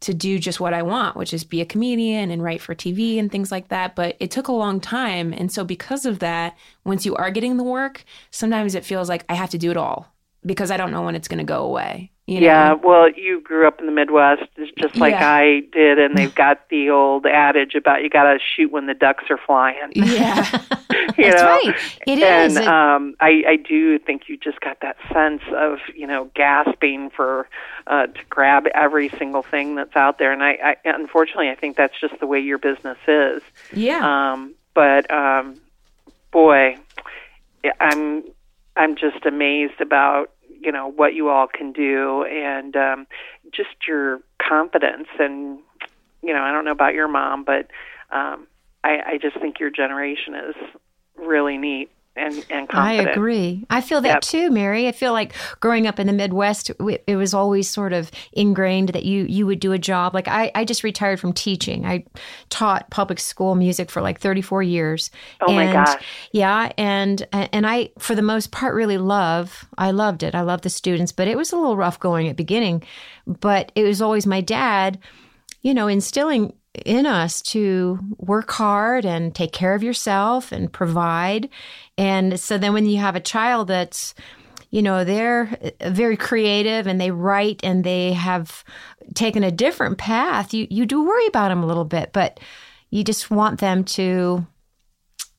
[0.02, 3.18] to do just what I want, which is be a comedian and write for TV
[3.18, 3.96] and things like that.
[3.96, 5.32] But it took a long time.
[5.32, 9.24] And so, because of that, once you are getting the work, sometimes it feels like
[9.30, 10.14] I have to do it all
[10.46, 12.12] because I don't know when it's going to go away.
[12.26, 12.46] You know?
[12.46, 14.44] Yeah, well, you grew up in the Midwest,
[14.78, 15.30] just like Yeah.
[15.30, 18.94] I did, and they've got the old adage about you got to shoot when the
[18.94, 19.92] ducks are flying.
[19.94, 20.46] Yeah.
[21.18, 21.48] you That's know?
[21.48, 21.76] right.
[22.08, 22.58] It and is.
[22.58, 27.48] Um I, I do think you just got that sense of you know gasping for
[27.88, 31.78] uh to grab every single thing that's out there and I, I unfortunately I think
[31.78, 33.42] that's just the way your business is
[33.74, 34.32] yeah.
[34.34, 35.60] um but um
[36.32, 36.78] boy
[37.80, 38.24] I'm
[38.76, 40.32] I'm just amazed about
[40.64, 43.08] you know what you all can do and um
[43.52, 45.60] just your confidence and
[46.22, 47.68] you know I don't know about your mom but
[48.12, 48.48] um
[48.84, 50.56] I I just think your generation is
[51.18, 53.66] really neat and and I agree.
[53.70, 54.22] I feel that Yep.
[54.22, 54.88] too, Mary.
[54.88, 56.70] I feel like growing up in the Midwest,
[57.08, 60.14] it was always sort of ingrained that you you would do a job.
[60.14, 61.86] Like I, I just retired from teaching.
[61.86, 62.06] I
[62.50, 65.10] taught public school music for like 34 years.
[65.42, 66.04] Oh my and, gosh.
[66.32, 69.66] Yeah, and and I for the most part really love.
[69.78, 70.36] I loved it.
[70.36, 72.84] I loved the students, but it was a little rough going at beginning.
[73.26, 75.00] But it was always my dad,
[75.62, 81.50] you know, instilling in us to work hard and take care of yourself and provide.
[81.98, 84.16] And so then when you have a child that's,
[84.72, 88.64] you know, they're very creative and they write and they have
[89.14, 92.40] taken a different path, you, you do worry about them a little bit, but
[92.90, 94.46] you just want them to,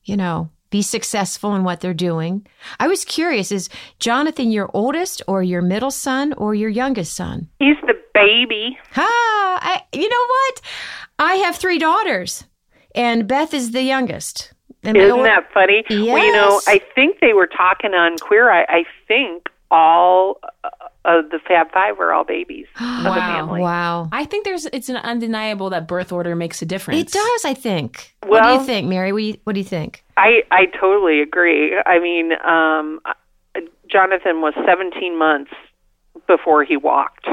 [0.03, 2.45] you know, be successful in what they're doing.
[2.79, 3.69] I was curious is
[3.99, 7.49] Jonathan your oldest or your middle son or your youngest son?
[7.59, 8.77] He's the baby.
[8.95, 10.61] Ah, I, you know what?
[11.19, 12.45] I have three daughters,
[12.93, 14.51] and Beth is the youngest.
[14.83, 15.83] And my Isn't ol- that funny?
[15.89, 18.65] Well, you know, I think they were talking on Queer Eye.
[18.69, 20.69] I think all uh,
[21.05, 23.15] of the Fab Five are all babies of the Wow.
[23.15, 23.61] family.
[23.61, 24.09] Wow.
[24.11, 26.99] I think there's it's an undeniable that birth order makes a difference.
[27.01, 28.15] It does, I think.
[28.27, 29.11] what do you think, Mary?
[29.11, 30.03] What do you, what do you think?
[30.17, 31.75] I I totally agree.
[31.85, 32.99] I mean, um,
[33.89, 35.51] Jonathan was 17 months
[36.27, 37.27] before he walked.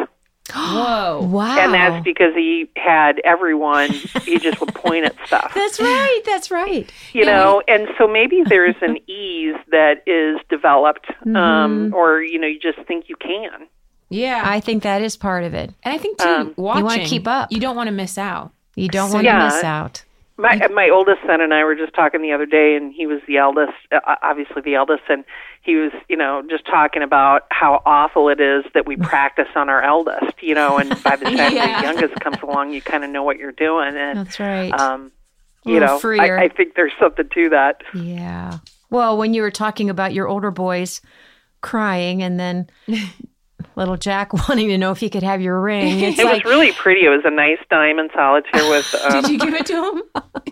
[0.54, 1.26] Whoa.
[1.32, 1.58] Wow.
[1.58, 5.52] And that's because he had everyone, he just would point at stuff.
[5.54, 6.20] That's right.
[6.26, 6.90] That's right.
[7.12, 11.36] you know and so maybe there's an ease that is developed Mm-hmm.
[11.36, 13.66] um or you know you just think you can
[14.08, 14.42] Yeah.
[14.44, 15.72] I think that is part of it.
[15.82, 16.84] and I think too, Um, watching.
[16.84, 17.52] wanna keep up.
[17.52, 18.52] You don't want to miss out.
[18.76, 20.04] You don't So- want to miss out.
[20.38, 23.20] my my oldest son and I were just talking the other day and he was
[23.26, 25.24] the eldest uh, obviously the eldest and
[25.62, 29.68] he was you know just talking about how awful it is that we practice on
[29.68, 31.80] our eldest you know and by the time Yeah.
[31.80, 34.72] the youngest comes along you kind of know what you're doing and That's right.
[34.72, 35.12] um
[35.64, 36.38] you know freer.
[36.38, 38.58] I, I think there's something to that yeah.
[38.90, 41.00] Well, when you were talking about your older boys
[41.62, 42.66] crying and then
[43.76, 46.00] little Jack wanting to know if he could have your ring.
[46.00, 47.06] It's It like was really pretty.
[47.06, 50.02] It was a nice diamond solitaire with um, Did you give it to him?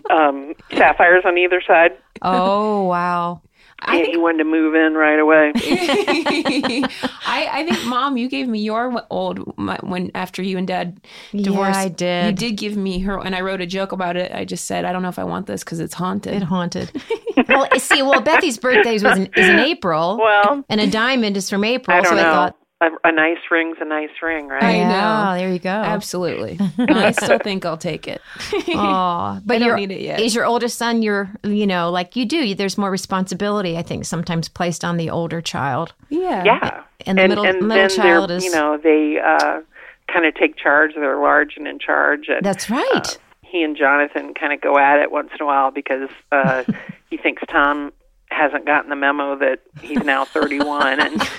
[0.09, 1.91] um, sapphires on either side.
[2.21, 3.41] Oh wow.
[3.83, 5.51] I think- wanted to move in right away.
[5.55, 10.99] I, I think, Mom, you gave me your old my, when after you and Dad
[11.31, 11.79] Yeah, divorced.
[11.79, 12.25] I did.
[12.41, 14.31] You did give me her, and I wrote a joke about it.
[14.31, 16.33] I just said, I don't know if I want this because it's haunted.
[16.33, 16.91] It haunted.
[17.47, 21.49] well, see, well, Bethy's birthday was in, is in April, Well, and a diamond is
[21.49, 21.97] from April.
[21.97, 22.29] I don't so know.
[22.29, 24.63] I thought, a, a nice ring's a nice ring, right?
[24.63, 24.89] I yeah,
[25.33, 25.37] know.
[25.37, 25.69] there you go.
[25.69, 26.59] Absolutely.
[26.79, 28.21] I still think I'll take it.
[28.75, 30.19] Aw, but I don't your- need it yet.
[30.19, 32.55] Is your oldest son your, you know, like you do?
[32.55, 35.93] There's more responsibility, I think, sometimes placed on the older child.
[36.09, 36.43] Yeah.
[36.43, 36.83] yeah.
[37.05, 39.61] And the middle- middle then child is- you know, they uh,
[40.11, 40.91] kind of take charge.
[40.95, 42.27] They're large and in charge.
[42.29, 43.17] And That's right.
[43.43, 46.63] he and Jonathan kind of go at it once in a while because uh,
[47.09, 47.93] he thinks Tom
[48.31, 51.19] hasn't gotten the memo that he's now 31 and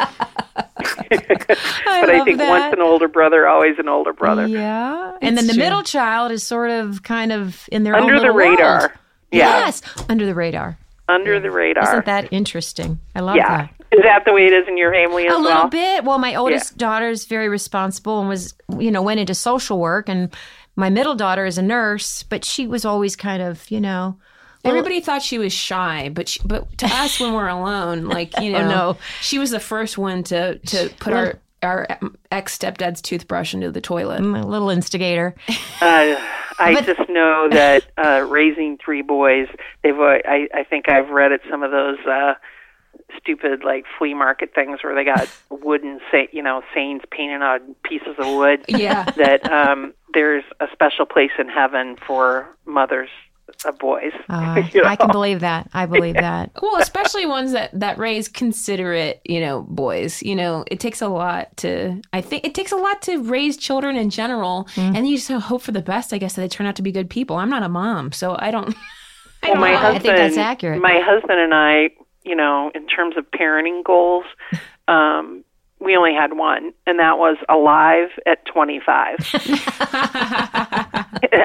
[1.10, 2.48] but I love think that.
[2.50, 5.16] once an older brother always an older brother Yeah.
[5.20, 5.62] And then the true.
[5.62, 8.90] middle child is sort of kind of in their own under the radar world.
[9.30, 10.78] yeah Yes, under the radar.
[11.08, 12.98] under the radar Isn't that interesting?
[13.14, 13.74] I love yeah that.
[13.98, 16.04] is that the way it is in your family as A well little bit.
[16.04, 20.32] Well, my oldest daughter's very responsible and was, you know, went into social work, and
[20.76, 24.16] my middle daughter is a nurse, but she was always kind of, you know,
[24.64, 28.52] Everybody thought she was shy, but she, but to us when we're alone, like you
[28.52, 28.98] know, Oh, no.
[29.20, 31.86] she was the first one to to put our our
[32.30, 34.20] ex stepdad's toothbrush into the toilet.
[34.20, 35.34] a little instigator.
[35.80, 36.16] Uh,
[36.58, 39.48] I But- just know that uh, raising three boys,
[39.82, 39.98] they've.
[39.98, 42.34] uh, I I think I've read at some of those uh,
[43.18, 47.74] stupid like flea market things where they got wooden, sa- you know, sayings painted on
[47.84, 48.64] pieces of wood.
[48.68, 49.04] Yeah.
[49.16, 53.10] That um, there's a special place in heaven for mothers
[53.64, 54.12] of boys.
[54.28, 54.88] Uh, You know?
[54.88, 55.68] I can believe that.
[55.72, 56.50] I believe that.
[56.60, 60.22] Well, especially ones that that raise considerate, you know, boys.
[60.22, 62.00] You know, it takes a lot to.
[62.12, 64.96] I think it takes a lot to raise children in general, Mm.
[64.96, 66.12] and you just hope for the best.
[66.12, 67.36] I guess that they turn out to be good people.
[67.36, 68.74] I'm not a mom, so I don't.
[69.42, 69.76] I Well, don't my know.
[69.76, 70.80] I husband, think that's accurate.
[70.80, 71.90] My husband and I,
[72.24, 74.24] you know, in terms of parenting goals,
[74.88, 75.44] um,
[75.82, 79.16] we only had one, and that was alive at 25.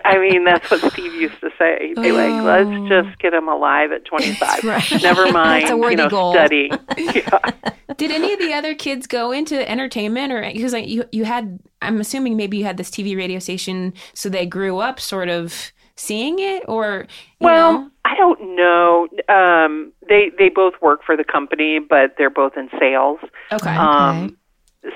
[0.06, 1.89] I mean, that's what Steve used to say.
[1.89, 2.43] he'd They like, oh.
[2.43, 4.63] let's just get him alive at 25.
[5.02, 6.34] Never mind, you know, goal.
[6.34, 6.71] studying.
[6.97, 7.52] yeah.
[7.95, 11.60] Did any of the other kids go into entertainment, or because like you you had?
[11.82, 15.71] I'm assuming maybe you had this TV radio station, so they grew up sort of
[15.97, 17.05] seeing it, or
[17.39, 17.91] you Well, know?
[18.05, 19.07] I don't know.
[19.27, 23.19] Um, they they both work for the company, but they're both in sales.
[23.51, 24.38] okay, Um,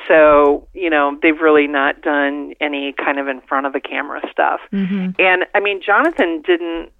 [0.07, 4.21] so you know they've really not done any kind of in front of the camera
[4.31, 4.61] stuff.
[4.71, 5.09] Mm-hmm.
[5.19, 6.91] And I mean, Jonathan didn't.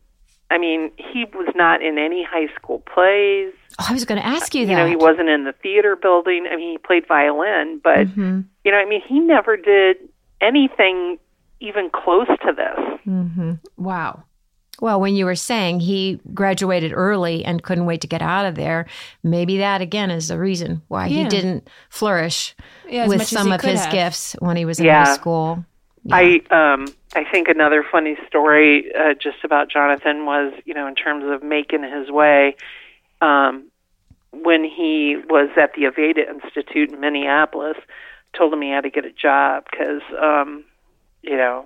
[0.49, 3.53] I mean, he was not in any high school plays.
[3.79, 4.71] Oh, I was going to ask you that.
[4.71, 6.45] You know, he wasn't in the theater building.
[6.51, 8.41] I mean, he played violin, but Mm-hmm.
[8.65, 9.95] you know, I mean, he never did
[10.41, 11.19] anything
[11.61, 12.99] even close to this.
[13.07, 13.53] Mm-hmm.
[13.77, 14.23] wow.
[14.79, 18.55] Well, when you were saying he graduated early and couldn't wait to get out of
[18.55, 18.87] there,
[19.21, 22.55] maybe that again is the reason why he didn't flourish
[22.89, 23.91] Yeah, with some of his have.
[23.91, 25.05] gifts when he was in Yeah.
[25.05, 25.65] high school.
[26.11, 30.95] I um I think another funny story uh, just about Jonathan was you know in
[30.95, 32.55] terms of making his way
[33.21, 33.69] um
[34.31, 37.77] when he was at the Aveda Institute in Minneapolis
[38.35, 40.63] told him he had to get a job because um
[41.21, 41.65] you know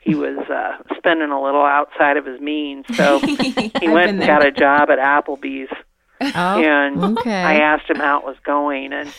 [0.00, 3.18] he was uh spending a little outside of his means so
[3.80, 5.70] he went and got a job at Applebee's
[6.18, 7.42] Oh, and okay.
[7.42, 9.12] I asked him how it was going, and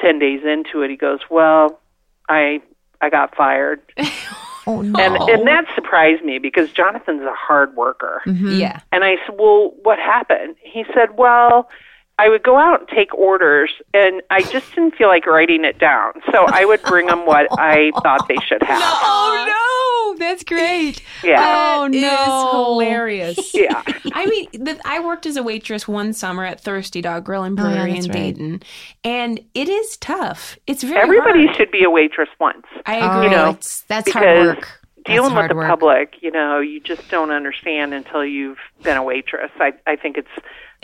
[0.00, 1.80] ten days into it, he goes, "Well,
[2.28, 2.60] I
[3.00, 3.80] I got fired,"
[4.66, 4.98] oh no.
[4.98, 8.20] and and that surprised me because Jonathan's a hard worker.
[8.26, 8.58] Mhm.
[8.58, 8.80] Yeah.
[8.90, 11.68] And I said, "Well, what happened?" He said, "Well."
[12.18, 15.78] I would go out and take orders, and I just didn't feel like writing it
[15.80, 16.12] down.
[16.32, 18.80] So I would bring them what I thought they should have.
[18.82, 21.02] Oh no, that's great.
[21.24, 21.42] Yeah,
[21.78, 22.50] Oh That is no.
[22.52, 23.50] hilarious.
[23.54, 23.82] yeah.
[24.12, 27.58] I mean, the, I worked as a waitress one summer at Thirsty Dog Grill and
[27.58, 28.12] Oh, yeah, Brewery in right.
[28.12, 28.62] Dayton,
[29.02, 30.56] and it is tough.
[30.68, 31.56] It's very Everybody hard.
[31.56, 32.66] should be a waitress once.
[32.86, 33.30] I Oh, agree.
[33.34, 34.80] know, it's, that's hard because work.
[35.06, 35.68] That's dealing with the work.
[35.68, 39.50] public, you know, you just don't understand until you've been a waitress.
[39.58, 40.28] I I think it's,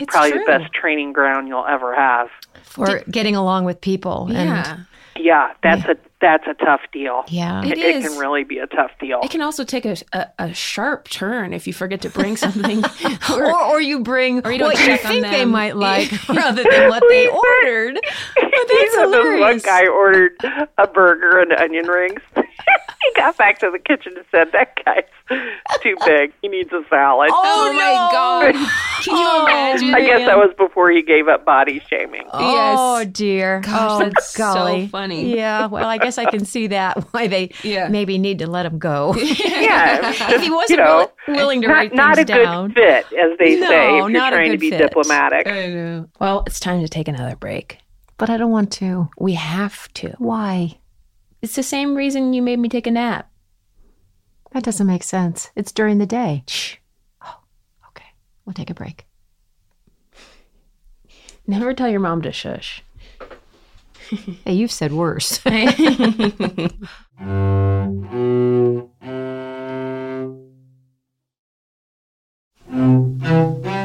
[0.01, 0.43] It's probably true.
[0.45, 2.29] the best training ground you'll ever have.
[2.63, 4.27] for getting along with people.
[4.27, 4.77] And yeah.
[5.17, 7.23] Yeah, that's a that's a tough deal.
[7.27, 7.63] yeah.
[7.65, 8.07] It it, is.
[8.07, 9.19] can really be a tough deal.
[9.23, 12.83] It can also take a, a, a sharp turn if you forget to bring something.
[13.29, 16.11] Or, or you bring Or you don't what you check on think they might like
[16.29, 17.99] rather than what they ordered.
[18.35, 20.31] But oh, that's You know, this one guy ordered
[20.77, 22.21] a burger and onion rings.
[23.03, 25.03] He got back to the kitchen and said, "That guy's
[25.81, 26.33] too big.
[26.41, 28.53] He needs a salad." Oh, oh my god!
[29.03, 29.45] Can you oh.
[29.45, 29.93] imagine?
[29.95, 32.23] I guess that was before he gave up body shaming.
[32.31, 33.07] Oh Yes.
[33.13, 33.61] dear.
[33.61, 34.87] Gosh, oh that's so golly.
[34.87, 35.35] funny.
[35.35, 35.65] Yeah.
[35.67, 37.87] Well, I guess I can see that why they Yeah.
[37.87, 39.15] maybe need to let him go.
[39.61, 42.67] Yeah, if he wasn't you know, willi- willing to not, write not a things down.
[42.69, 44.77] good fit, as they No, say, if you're not a trying to good be fit.
[44.79, 45.47] diplomatic.
[45.47, 46.07] I know.
[46.19, 47.77] Well, it's time to take another break.
[48.17, 49.09] But I don't want to.
[49.19, 50.13] We have to.
[50.19, 50.77] Why?
[51.41, 53.29] It's the same reason you made me take a nap.
[54.51, 55.49] That doesn't make sense.
[55.55, 56.43] It's during the day.
[56.47, 56.75] Shh.
[57.21, 57.39] Oh,
[57.87, 58.05] okay.
[58.45, 59.05] We'll take a break.
[61.47, 62.83] Never tell your mom to shush.
[64.43, 65.39] Hey, you've said worse.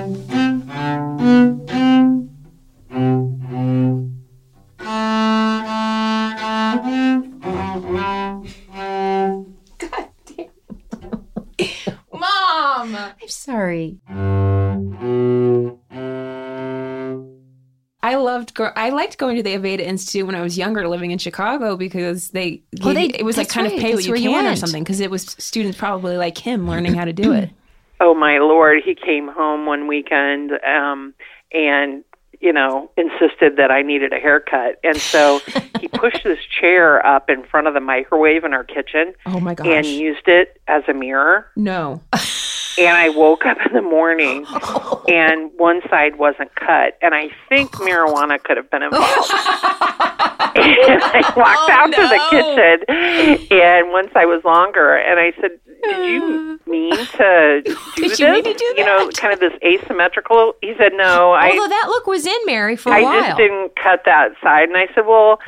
[18.57, 21.77] Go- I liked going to the Aveda Institute when I was younger, living in Chicago,
[21.77, 22.63] because they.
[22.83, 24.47] Oh, they- it was like kind right, of pay what that's you where you can
[24.47, 27.51] or something, because it was students probably like him learning how to do it.
[27.99, 31.15] Oh my lord, he came home one weekend um
[31.51, 32.05] and
[32.43, 34.79] you know, insisted that I needed a haircut.
[34.85, 35.41] And so
[35.81, 39.55] he pushed this chair up in front of the microwave in our kitchen Oh my
[39.55, 39.67] gosh!
[39.67, 41.47] and used it as a mirror.
[41.57, 42.03] no.
[42.79, 44.45] And I woke up in the morning
[45.09, 46.99] and one side wasn't cut.
[47.01, 49.07] And I think marijuana could have been involved.
[49.09, 50.53] Oh.
[50.57, 54.97] and I walked out to the oh, kitchen and one side was longer.
[54.97, 55.53] And I said,
[55.85, 56.71] Did you uh.
[56.71, 58.21] mean to do Did this?
[58.21, 60.55] you mean to do you know, kind of this asymmetrical.
[60.61, 61.51] He said, No, I.
[61.51, 63.13] Although that look was in Mary for a I while.
[63.13, 64.69] I just didn't cut that side.
[64.69, 65.41] And I said, Well,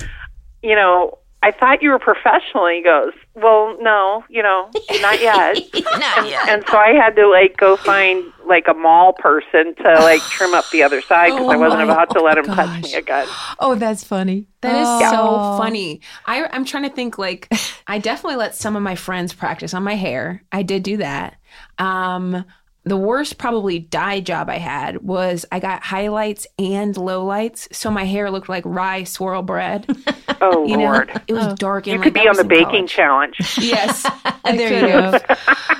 [0.62, 2.66] you know, I thought you were professional.
[2.66, 4.70] And He goes, Well, no, you know,
[5.00, 5.56] not yet.
[5.98, 6.48] Not yet.
[6.48, 10.54] and so I had to like go find like a mall person to like trim
[10.54, 12.56] up the other side because I Oh wasn't my about to let him gosh.
[12.56, 13.26] touch me again.
[13.60, 14.46] Oh, that's funny.
[14.62, 15.10] That is Oh.
[15.56, 16.00] so funny.
[16.26, 17.52] I, I'm trying to think like
[17.86, 20.42] I definitely let some of my friends practice on my hair.
[20.52, 21.36] I did do that.
[21.78, 22.44] Um,
[22.88, 28.04] the worst probably dye job I had was I got highlights and lowlights, so my
[28.04, 29.86] hair looked like rye swirl bread.
[30.40, 31.10] Oh You know, Lord.
[31.26, 31.56] it was oh.
[31.56, 32.90] dark and You like, could be on the baking college.
[32.90, 33.36] challenge.
[33.58, 34.06] Yes,
[34.44, 35.12] There there you you go.
[35.12, 35.18] go.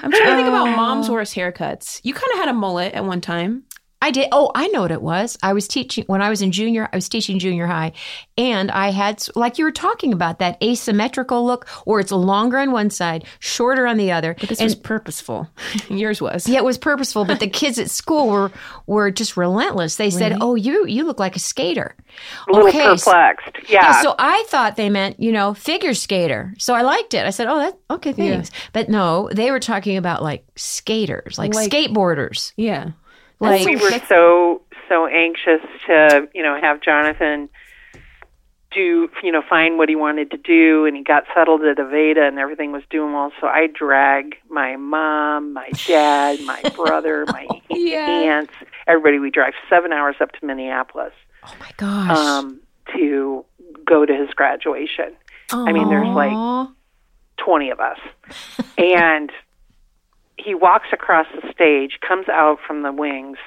[0.03, 0.77] I'm trying to think about oh.
[0.77, 2.01] mom's worst haircuts.
[2.03, 3.65] You kind of had a mullet at one time.
[4.01, 4.29] I did.
[4.31, 5.37] Oh, I know what it was.
[5.43, 6.89] I was teaching when I was in junior.
[6.93, 7.93] I was teaching junior high,
[8.37, 12.71] and I had like you were talking about that asymmetrical look, where it's longer on
[12.71, 14.37] one side, shorter on the other.
[14.41, 15.49] This and was purposeful.
[15.89, 16.49] Yours was.
[16.49, 17.25] yeah, it was purposeful.
[17.25, 18.53] But the kids at school were
[18.87, 19.97] were just relentless.
[19.97, 21.97] They said, "Oh, you you look like a skater."
[22.49, 23.69] A little Okay, so- perplexed.
[23.69, 24.03] Yeah, Yeah.
[24.03, 26.55] so I thought they meant, you know, figure skater.
[26.59, 27.27] So I liked it.
[27.27, 31.53] I said, "Oh, that okay, thanks." But no, they were talking about like skaters, like,
[31.55, 32.53] Like- skateboarders.
[32.57, 32.91] Yeah.
[33.41, 37.49] Like we were so so anxious to you know have Jonathan
[38.71, 42.27] do you know find what he wanted to do and he got settled at Aveda
[42.29, 47.47] and everything was doing well so I drag my mom my dad my brother my
[47.71, 48.07] Yeah.
[48.09, 48.53] aunts
[48.87, 51.13] everybody we drive 7 hours up to Minneapolis
[51.45, 52.11] oh my gosh.
[52.19, 52.61] um
[52.95, 53.45] to
[53.87, 55.15] go to his graduation
[55.51, 56.69] I mean there's like
[57.39, 57.99] 20 of us.
[58.77, 59.31] and
[60.39, 63.39] he walks across the stage, comes out from the wings,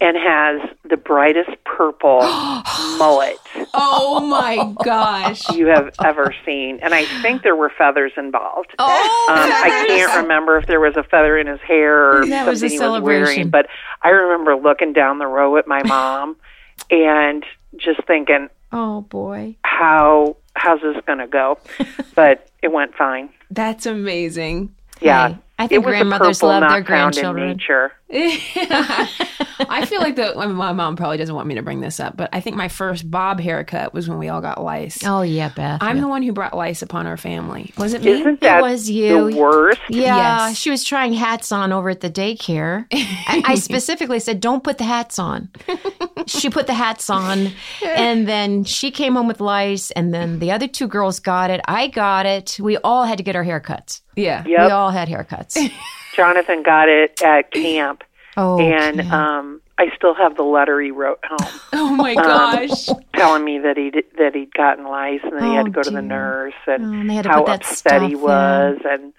[0.00, 2.20] and has the brightest purple
[2.98, 3.38] mullet
[3.72, 5.48] Oh my gosh.
[5.50, 6.78] you have ever seen.
[6.82, 8.70] And I think there were feathers involved.
[8.78, 12.46] Oh, Um, I can't remember if there was a feather in his hair or That
[12.46, 13.66] was a something he was wearing, but
[14.02, 16.36] I remember looking down the row at my mom
[16.90, 17.44] and
[17.76, 19.56] just thinking, Oh boy.
[19.62, 21.58] how how's this going to go?
[22.14, 23.28] But it went fine.
[23.50, 24.74] That's amazing.
[25.00, 25.28] Yeah.
[25.30, 27.48] Hey, I think grandmothers love their grandchildren.
[27.48, 27.92] nature.
[28.10, 31.98] I feel like the I mean, my mom probably doesn't want me to bring this
[32.00, 34.98] up, but I think my first bob haircut was when we all got lice.
[35.04, 35.78] Oh yeah, Beth.
[35.82, 36.02] I'm yeah.
[36.02, 37.72] the one who brought lice upon our family.
[37.78, 38.12] Was it me?
[38.12, 39.30] Isn't that was you.
[39.30, 39.80] the worst?
[39.88, 40.56] Yeah, Yes.
[40.58, 42.86] she was trying hats on over at the daycare.
[42.92, 45.48] I, I specifically said, "Don't put the hats on."
[46.26, 47.50] she put the hats on,
[47.84, 51.60] and then she came home with lice, and then the other two girls got it.
[51.66, 52.58] I got it.
[52.60, 54.02] We all had to get our haircuts.
[54.14, 54.44] yeah.
[54.46, 55.56] We all had haircuts.
[56.14, 58.04] Jonathan got it at camp,
[58.36, 59.38] Oh, and yeah.
[59.38, 62.86] um, I still have the letter he wrote home Oh my gosh.
[63.14, 65.82] telling me that he that he'd gotten lice and then he had Oh, to go
[65.82, 68.20] to the nurse and, Oh, and they had to how upset he in.
[68.20, 69.12] was and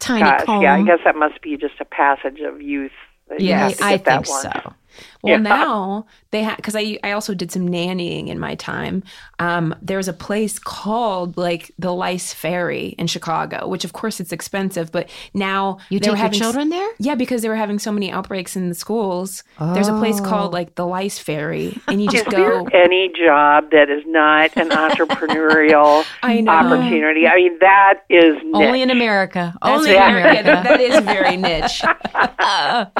[0.00, 0.62] tiny gosh, comb.
[0.62, 2.90] yeah, I guess that must be just a passage of youth.
[3.28, 4.42] That you have to I that think once.
[4.42, 4.72] so.
[5.22, 5.38] Well, Yeah.
[5.38, 9.02] now they have because I I also did some nannying in my time.
[9.38, 14.32] Um, there's a place called like the Lice Fairy in Chicago, which of course it's
[14.32, 16.88] expensive, but now You they were take your having s- children there?
[16.98, 19.42] Yeah, because they were having so many outbreaks in the schools.
[19.60, 22.64] There's a place called like the Lice Fairy, and you just go.
[22.72, 26.52] any job that is not an entrepreneurial I know.
[26.52, 27.26] opportunity?
[27.26, 29.54] I mean, that is Only in America.
[29.62, 30.68] That's Only in very- America.
[30.68, 31.82] that- is very niche.
[32.14, 32.94] what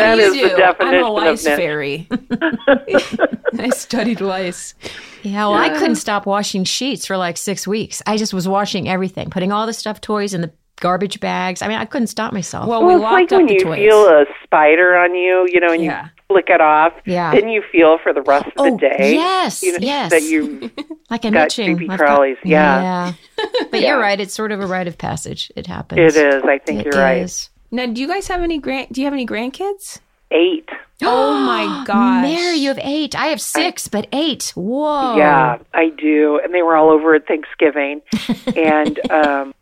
[0.00, 0.54] That do you is the do?
[0.54, 2.08] I'm definition lice fairy.
[3.58, 4.74] I studied lice.
[5.22, 8.02] Yeah, well, I couldn't stop washing sheets for like six weeks.
[8.06, 10.50] I just was washing everything, putting all the stuffed toys in the
[10.80, 11.60] garbage bags.
[11.60, 12.66] I mean, I couldn't stop myself.
[12.66, 13.76] Well, Well, we it's like locked when the you toys.
[13.78, 16.04] feel a spider on you, you know, and Yeah.
[16.04, 16.94] you flick it off.
[17.04, 17.32] Yeah.
[17.34, 19.12] Then you feel for the rest of oh, the day.
[19.14, 20.10] yes, you know, yes.
[20.10, 20.70] That you
[21.10, 21.76] like I'm got itching.
[21.76, 22.80] creepy I've got- crawlies, yeah.
[22.82, 23.12] yeah.
[23.70, 23.88] But Yeah.
[23.88, 24.18] you're right.
[24.18, 25.52] It's sort of a rite of passage.
[25.54, 26.16] It happens.
[26.16, 26.42] It is.
[26.44, 27.48] I think It you're right.
[27.72, 28.88] Now, do you guys have any grand?
[28.92, 29.98] Do you have any grandkids?
[30.30, 30.68] Eight.
[31.02, 33.14] Oh my gosh, Mary, you have eight.
[33.18, 34.52] I have six, but eight.
[34.54, 35.16] Whoa.
[35.16, 36.38] Yeah, I do.
[36.44, 38.02] And they were all over at Thanksgiving.
[38.54, 39.54] and, um,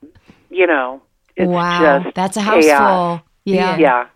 [0.50, 1.00] you know,
[1.36, 2.00] it's wow.
[2.02, 3.20] just That's a house chaos.
[3.20, 3.28] full.
[3.44, 3.76] Yeah.
[3.78, 4.06] Yeah.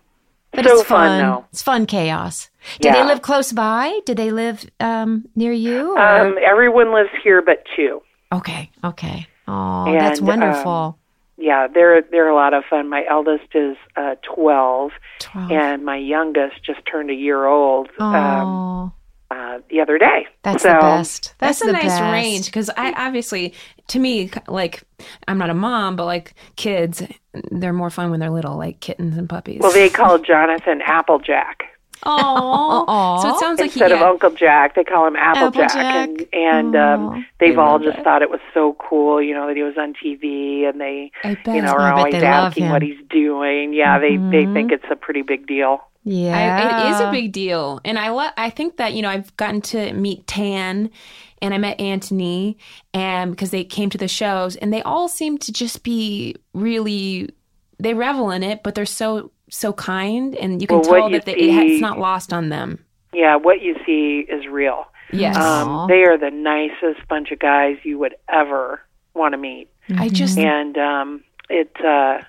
[0.51, 1.21] But so it's fun.
[1.21, 1.45] though.
[1.53, 2.49] It's fun chaos.
[2.81, 4.01] Do they live close by?
[4.05, 5.95] Do they live um, near you?
[5.95, 8.01] or- Um, everyone lives here but two.
[8.33, 8.69] okay.
[8.83, 9.27] Okay.
[9.47, 10.99] Oh, that's And, wonderful.
[11.43, 12.87] Yeah, they're they're a lot of fun.
[12.87, 15.51] My eldest is uh, twelve, Twelve.
[15.51, 18.93] and my youngest just turned a year old um,
[19.29, 20.25] uh, the other day.
[20.41, 21.35] that's so, the best.
[21.39, 22.01] That's, That's, a the nice best.
[22.01, 23.53] range because I obviously,
[23.87, 24.83] to me, like
[25.27, 27.03] I'm not a mom, but like kids,
[27.51, 29.59] they're more fun when they're little, like kittens and puppies.
[29.59, 31.65] Well, they call Jonathan Applejack
[32.05, 33.21] oh, Aw.
[33.21, 34.09] so it sounds like he, instead of yeah.
[34.09, 34.75] Uncle Jack.
[34.75, 36.27] They call him Applejack, Applejack.
[36.33, 38.03] and and um, they've all just it.
[38.03, 39.21] thought it was so cool.
[39.21, 42.21] You know that he was on TV, and they you know, are bet always they
[42.21, 42.71] love asking him.
[42.71, 43.73] what he's doing.
[43.73, 44.53] Yeah, they they Mhm.
[44.53, 45.79] think it's a pretty big deal.
[46.05, 49.09] Yeah, I, it is a big deal, and I lo- I think that you know
[49.09, 50.89] I've gotten to meet Tan,
[51.41, 52.57] and I met Antoni,
[52.93, 57.29] and because they came to the shows, and they all seem to just be really
[57.79, 61.17] they revel in it, but they're so so kind, and you can Well, tell you
[61.19, 62.83] that they, see- it's not lost on them.
[63.13, 64.87] Yeah, what you see is real.
[65.11, 68.81] Yes, Um, they are the nicest bunch of guys you would ever
[69.13, 72.21] want to meet, I just and um, it uh,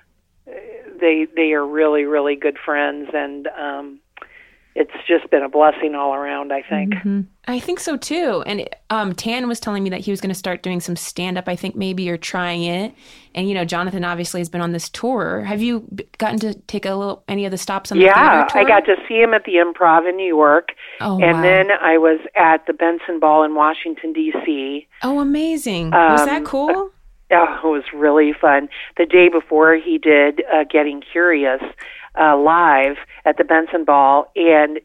[1.00, 4.00] they they are really really good friends, and um,
[4.76, 6.52] it's just been a blessing all around.
[6.52, 6.94] I think.
[7.46, 8.42] I think so too.
[8.46, 11.36] And um, Tan was telling me that he was going to start doing some stand
[11.36, 11.46] up.
[11.48, 12.94] I think maybe you're trying it.
[13.34, 15.42] And you know, Jonathan obviously has been on this tour.
[15.42, 15.86] Have you
[16.18, 18.60] gotten to take a little any of the stops on the Yeah, theater tour?
[18.62, 20.70] I got to see him at the Improv in New York,
[21.00, 21.42] Oh, and wow.
[21.42, 24.86] then I was at the Benson Ball in Washington D.C.
[25.02, 25.90] Oh, amazing!
[25.90, 26.90] was Um, that cool?
[27.30, 28.68] Oh, it was really fun.
[28.96, 31.62] The day before he did uh, Getting Curious
[32.20, 34.80] uh, live at the Benson Ball, and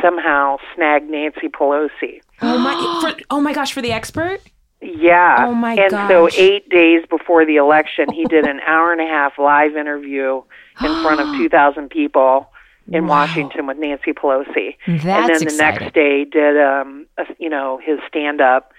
[0.00, 2.20] somehow snagged Nancy Pelosi.
[2.44, 3.00] Oh my!
[3.00, 3.72] For, oh my gosh!
[3.72, 4.40] For the expert.
[4.80, 5.36] Yeah.
[5.46, 9.06] Oh, my And so eight days before the election, he did an hour and a
[9.06, 10.42] half live interview
[10.82, 12.48] in front of 2,000 people
[12.90, 13.20] in Wow.
[13.20, 14.74] Washington with Nancy Pelosi.
[14.88, 15.56] That's and then the exciting.
[15.58, 18.72] next day did, um, a, you know, his stand up.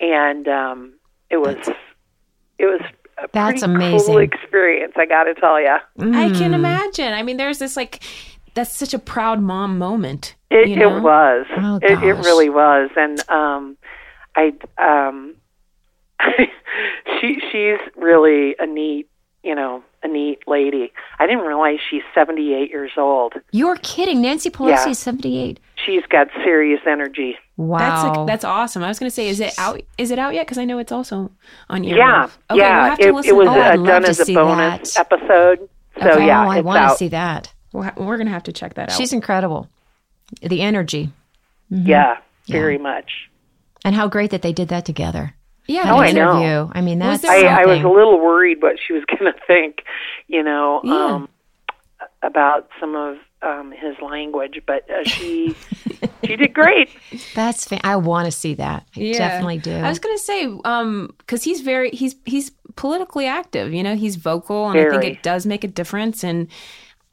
[0.00, 0.94] And um,
[1.28, 1.58] it was,
[2.60, 2.80] it was
[3.18, 4.06] a That's pretty amazing.
[4.06, 5.68] cool experience, I got to tell you.
[5.68, 6.54] I can Mm.
[6.54, 7.12] imagine.
[7.12, 8.02] I mean, there's this like
[8.54, 10.34] that's such a proud mom moment.
[10.50, 10.96] It, you know?
[10.96, 11.46] it was.
[11.56, 12.90] Oh, it, it really was.
[12.96, 13.76] And um,
[14.36, 15.34] I, um,
[17.20, 19.08] she she's really a neat,
[19.42, 20.92] you know, a neat lady.
[21.18, 23.34] I didn't realize she's 78 years old.
[23.52, 24.20] You're kidding.
[24.22, 24.88] Nancy Pelosi Yeah.
[24.90, 25.60] is 78.
[25.86, 27.36] She's got serious energy.
[27.56, 27.78] Wow.
[27.78, 28.82] That's like, that's awesome.
[28.82, 29.80] I was going to say, is it out?
[29.98, 30.46] Is it out yet?
[30.46, 31.30] Because I know it's also
[31.68, 31.98] on your.
[31.98, 32.80] yeah, Okay, yeah.
[32.80, 35.00] We'll have to it, listen it was Oh, uh, done as a bonus that.
[35.12, 35.68] episode.
[36.02, 36.26] So Okay.
[36.26, 37.52] yeah, oh, I want to see that.
[37.72, 38.96] We'll ha- we're going to have to check that out.
[38.96, 39.68] She's incredible.
[40.42, 41.10] The energy.
[41.70, 42.16] Yeah,
[42.48, 43.28] very much.
[43.84, 45.34] And how great that they did that together.
[45.70, 45.84] Yeah.
[45.84, 46.30] That Oh, I know.
[46.40, 46.72] interview.
[46.74, 49.32] I mean, Was that's there- I, I was a little worried what she was going
[49.32, 49.82] to think,
[50.28, 50.92] you know, Yeah.
[51.14, 51.28] um,
[52.22, 55.54] about some of um, his language, but uh, she
[56.24, 56.90] she did great.
[57.34, 58.86] That's fa- I want to see that.
[58.96, 59.18] I Yeah.
[59.18, 59.74] definitely do.
[59.74, 63.72] I was going to say, um, because he's very he's he's politically active.
[63.72, 66.22] You know, he's vocal, and I think it does make a difference.
[66.22, 66.48] And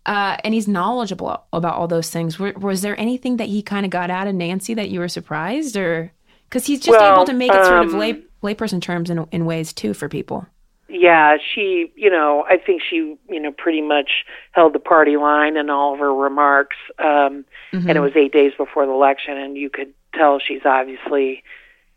[0.06, 2.38] uh, and he's knowledgeable about all those things.
[2.40, 5.08] Were, was there anything that he kind of got out of Nancy that you were
[5.10, 6.12] surprised, or
[6.50, 9.26] because he's just Well, able to make it sort of um, lay layperson terms in
[9.32, 10.46] in ways too for people.
[10.90, 15.58] Yeah, she, you know, I think she, you know, pretty much held the party line
[15.58, 16.78] in all of her remarks.
[16.98, 21.44] Um, And it was eight days before the election, and you could tell she's obviously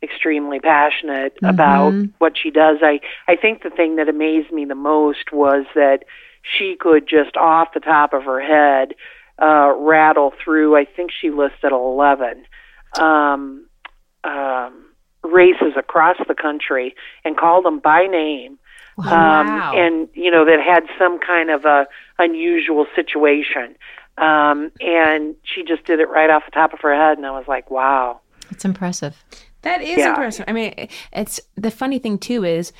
[0.02, 2.78] extremely passionate about what she does.
[2.82, 6.04] I, I think the thing that amazed me the most was that
[6.42, 8.94] she could just off the top of her head
[9.40, 10.76] uh, rattle through.
[10.76, 12.44] I think she listed eleven
[12.98, 13.66] um,
[14.24, 14.84] um,
[15.22, 16.94] races across the country
[17.24, 18.58] and called them by name.
[18.98, 21.86] Um, and you know that had some kind of a
[22.18, 23.74] unusual situation,
[24.18, 27.30] um, and she just did it right off the top of her head, and I
[27.30, 29.24] was like, "Wow, It's impressive.
[29.62, 30.10] That is Yeah.
[30.10, 30.44] impressive.
[30.48, 32.72] I mean, it's the funny thing too is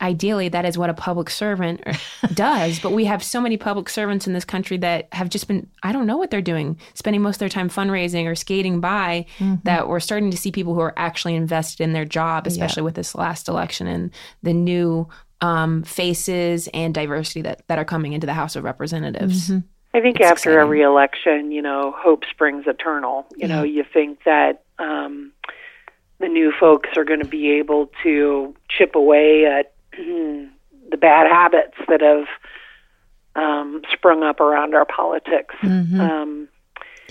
[0.00, 1.82] ideally that is what a public servant
[2.34, 5.68] does, but we have so many public servants in this country that have just been
[5.82, 9.26] I don't know what they're doing, spending most of their time fundraising or skating by
[9.64, 12.94] that we're starting to see people who are actually invested in their job, especially with
[12.94, 14.10] this last election and
[14.42, 15.08] the new
[15.40, 19.50] um, faces and diversity that, that are coming into the House of Representatives.
[19.94, 20.58] I think It's after exciting.
[20.58, 23.26] every election, you know, hope springs eternal.
[23.36, 25.32] You know, you think that um,
[26.18, 29.72] the new folks are going to be able to chip away at
[30.90, 32.26] the bad habits that have
[33.36, 35.54] um, sprung up around our politics.
[35.62, 36.48] Um,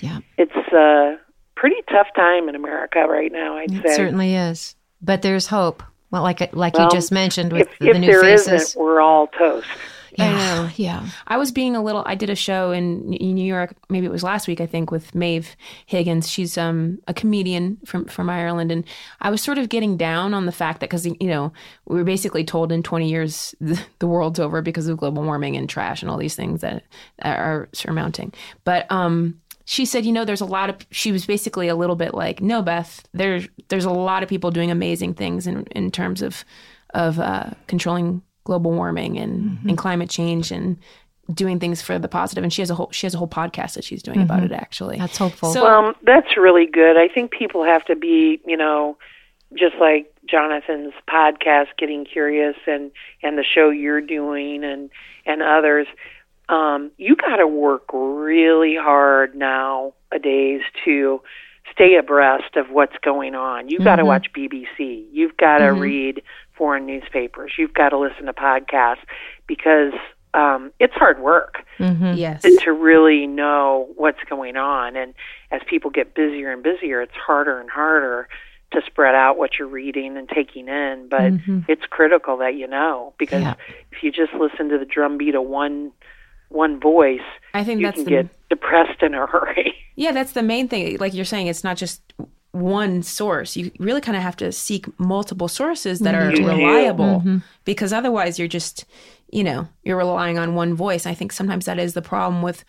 [0.00, 0.18] Yeah.
[0.36, 1.16] it's a
[1.56, 3.56] pretty tough time in America right now.
[3.56, 3.94] I'd It say.
[3.96, 4.74] certainly is.
[5.00, 5.82] But there's hope.
[6.10, 8.74] Well, like like Well, you just mentioned with if the, if new there faces.
[8.76, 9.66] we're all toast.
[10.18, 11.08] Yeah, yeah.
[11.26, 12.02] I was being a little.
[12.06, 13.74] I did a show in, in New York.
[13.88, 14.60] Maybe it was last week.
[14.60, 15.56] I think with Maeve
[15.86, 16.28] Higgins.
[16.28, 18.84] She's um, a comedian from from Ireland, and
[19.20, 21.52] I was sort of getting down on the fact that because you know
[21.86, 25.56] we were basically told in 20 years the, the world's over because of global warming
[25.56, 26.84] and trash and all these things that
[27.22, 28.32] are surmounting.
[28.64, 30.76] But um, she said, you know, there's a lot of.
[30.90, 33.06] She was basically a little bit like, no, Beth.
[33.12, 36.44] There's there's a lot of people doing amazing things in in terms of
[36.94, 39.74] of uh, controlling global warming and, and mm-hmm.
[39.74, 40.78] climate change and
[41.34, 42.42] doing things for the positive.
[42.42, 44.54] And she has a whole she has a whole podcast that she's doing about mm-hmm.
[44.54, 44.98] it actually.
[44.98, 45.52] That's hopeful.
[45.52, 46.96] So Well, that's really good.
[46.96, 48.96] I think people have to be, you know,
[49.52, 52.90] just like Jonathan's podcast, getting curious, and
[53.22, 54.88] and the show you're doing, and
[55.26, 55.86] and others.
[56.48, 61.20] Um, you got to work really hard nowadays to
[61.70, 63.68] stay abreast of what's going on.
[63.68, 64.08] You've got to mm-hmm.
[64.08, 65.04] watch BBC.
[65.12, 66.22] You've got to read
[66.58, 67.52] foreign newspapers.
[67.56, 69.04] You've got to listen to podcasts
[69.46, 69.94] because
[70.34, 72.42] um, it's hard work yes.
[72.42, 74.96] to, to really know what's going on.
[74.96, 75.14] And
[75.50, 78.28] as people get busier and busier, it's harder and harder
[78.72, 81.08] to spread out what you're reading and taking in.
[81.08, 81.32] But
[81.68, 83.54] it's critical that you know because Yeah.
[83.92, 85.92] if you just listen to the drumbeat of one
[86.50, 87.20] one voice,
[87.54, 89.74] I think you that's can the get depressed in a hurry.
[89.96, 90.96] Yeah, that's the main thing.
[90.98, 92.00] Like you're saying, it's not just
[92.52, 93.56] one source.
[93.56, 96.30] You really kind of have to seek multiple sources that are mm-hmm.
[96.30, 96.46] You do.
[96.48, 97.38] reliable mm-hmm.
[97.64, 98.84] because otherwise you're just,
[99.30, 101.06] you know, you're relying on one voice.
[101.06, 102.64] I think sometimes that is the problem with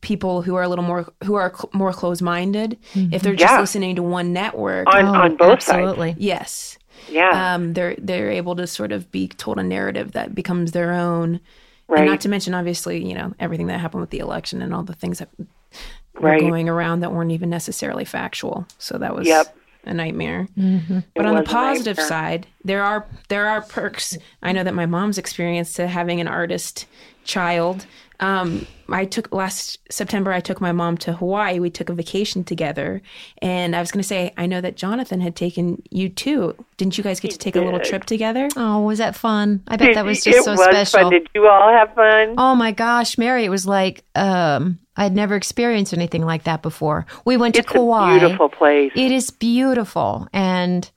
[0.00, 2.78] people who are a little more who are cl- more closed-minded.
[2.94, 3.14] Mm-hmm.
[3.14, 3.60] If they're just Yeah.
[3.60, 5.78] listening to one network, on Oh, on both sides.
[5.78, 6.14] absolutely.
[6.18, 6.78] yes.
[7.08, 7.54] Yeah.
[7.54, 11.40] Um, they're they're able to sort of be told a narrative that becomes their own.
[11.88, 12.00] Right.
[12.00, 14.82] And not to mention, obviously, you know, everything that happened with the election and all
[14.82, 15.28] the things that
[16.20, 16.42] Right.
[16.42, 18.66] were going around that weren't even necessarily factual.
[18.78, 19.56] So that was Yep.
[19.84, 20.48] a nightmare.
[20.58, 20.98] Mm-hmm.
[21.14, 24.18] But It on the positive side, there are there are perks.
[24.42, 26.86] I know that my mom's experience to having an artist
[27.24, 27.86] child.
[28.18, 30.32] Um, I took last September.
[30.32, 31.58] I took my mom to Hawaii.
[31.58, 33.02] We took a vacation together,
[33.42, 36.54] and I was going to say I know that Jonathan had taken you too.
[36.78, 38.48] Didn't you guys get to take a little trip together?
[38.56, 39.62] Oh, was that fun?
[39.68, 41.00] I bet that was It just so was special.
[41.02, 41.12] fun.
[41.12, 42.36] Did you all have fun?
[42.38, 47.04] Oh my gosh, Mary, it was like um I'd never experienced anything like that before.
[47.26, 47.74] We went to Kauai.
[47.74, 48.16] it's Kauai.
[48.16, 48.92] a beautiful place.
[48.96, 50.26] It is beautiful.
[50.32, 50.90] And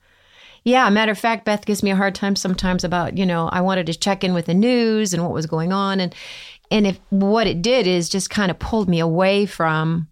[0.64, 3.60] yeah, matter of fact, Beth gives me a hard time sometimes about, you know, I
[3.60, 6.14] wanted to check in with the news and what was going on and
[6.72, 10.06] and if what it did is just kind of pulled me away from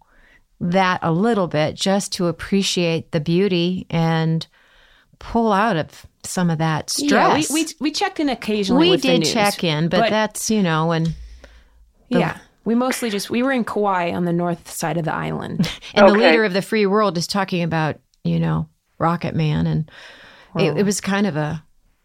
[0.59, 4.45] that a little bit just to appreciate the beauty and
[5.19, 7.11] pull out of some of that stress.
[7.11, 8.87] Yeah, we, we we checked in occasionally.
[8.87, 11.13] We with the did news, check in, but, that's, you know, and
[12.09, 15.69] yeah, we mostly just we were in Kauai on the north side of the island.
[15.93, 18.69] And the leader of the free world is talking about, you know,
[18.99, 19.65] Rocket Man.
[19.65, 19.89] And
[20.59, 21.63] it, it was kind of a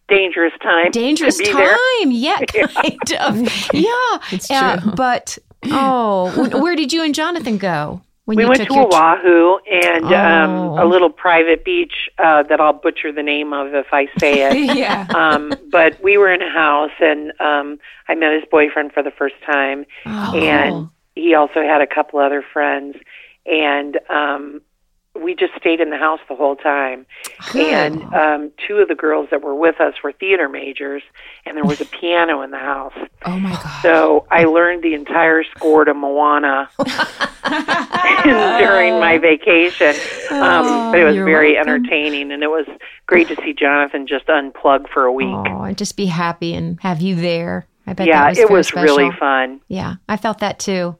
[0.09, 0.91] Dangerous time.
[0.91, 1.57] dangerous time.
[1.57, 1.77] there.
[2.11, 3.69] Yeah, kind of.
[3.73, 4.19] Yeah.
[4.33, 8.03] It's Uh, but, oh, where did you and Jonathan go?
[8.27, 10.83] When We you went to Oahu and um, Oh.
[10.83, 14.77] a little private beach uh, that I'll butcher the name of if I say it.
[14.77, 17.79] yeah, um, but we were in a house, and um,
[18.09, 20.35] I met his boyfriend for the first time, Oh.
[20.35, 22.97] and he also had a couple other friends,
[23.47, 24.61] and um,
[25.15, 27.07] we just stayed in the house the whole time.
[27.55, 31.03] And um, two of the girls that were with us were theater majors,
[31.47, 32.95] and there was a piano in the house.
[33.25, 33.83] oh my god.
[33.83, 36.69] So I learned the entire score to Moana
[38.59, 39.95] during my vacation.
[40.31, 41.73] Um, but it was very welcome.
[41.75, 42.67] entertaining, and it was
[43.07, 45.27] great to see Jonathan just unplug for a week.
[45.29, 47.67] Oh, and just be happy and have you there.
[47.87, 48.97] I bet yeah, that was it was special.
[48.97, 49.61] really fun.
[49.69, 50.97] Yeah, I felt that too.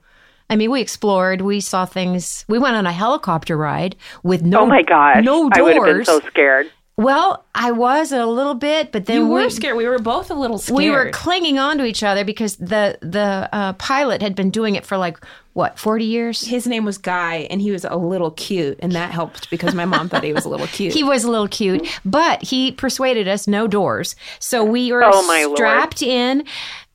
[0.51, 1.41] I mean, we explored.
[1.41, 2.45] We saw things.
[2.49, 4.61] We went on a helicopter ride with no.
[4.61, 5.25] oh my gosh.
[5.25, 5.53] No doors.
[5.59, 6.71] I would have been so scared.
[6.97, 9.77] Well, I was a little bit, but then You we were scared.
[9.77, 10.77] We were both a little scared.
[10.77, 14.77] we were clinging on to each other because the the uh, pilot had been doing
[14.77, 15.19] it for like
[15.55, 16.47] what forty years.
[16.47, 19.87] His name was Guy, and he was a little cute, and that helped because my
[19.87, 20.95] mom thought he was a little cute.
[20.95, 24.15] He was a little cute, but he persuaded us no doors.
[24.39, 25.57] So we were Oh, my Lord.
[25.57, 26.45] strapped in.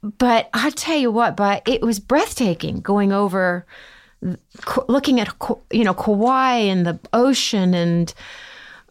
[0.01, 3.65] But I'll tell you what, but it was breathtaking going over,
[4.87, 5.33] looking at
[5.71, 8.13] you know Kauai and the ocean, and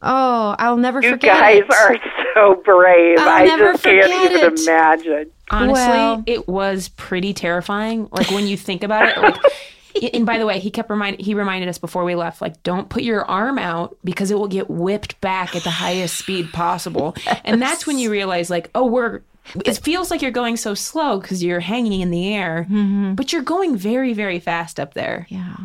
[0.03, 1.55] oh, I'll never You forget.
[1.55, 1.75] You guys it.
[1.75, 3.19] are so brave.
[3.19, 4.61] I'll I never just can't forget even it.
[4.61, 5.31] imagine.
[5.51, 8.09] Honestly, Well- it was pretty terrifying.
[8.13, 9.37] Like when you think about it, like.
[10.13, 12.89] And by the way, he kept remind he reminded us before we left, like, don't
[12.89, 17.17] put your arm out because it will get whipped back at the highest speed possible.
[17.45, 19.23] And that's when you realize, like, oh, we're.
[19.65, 23.15] It feels like you're going so slow because you're hanging in the air, mm-hmm.
[23.15, 25.27] but you're going very, very fast up there.
[25.29, 25.57] Yeah.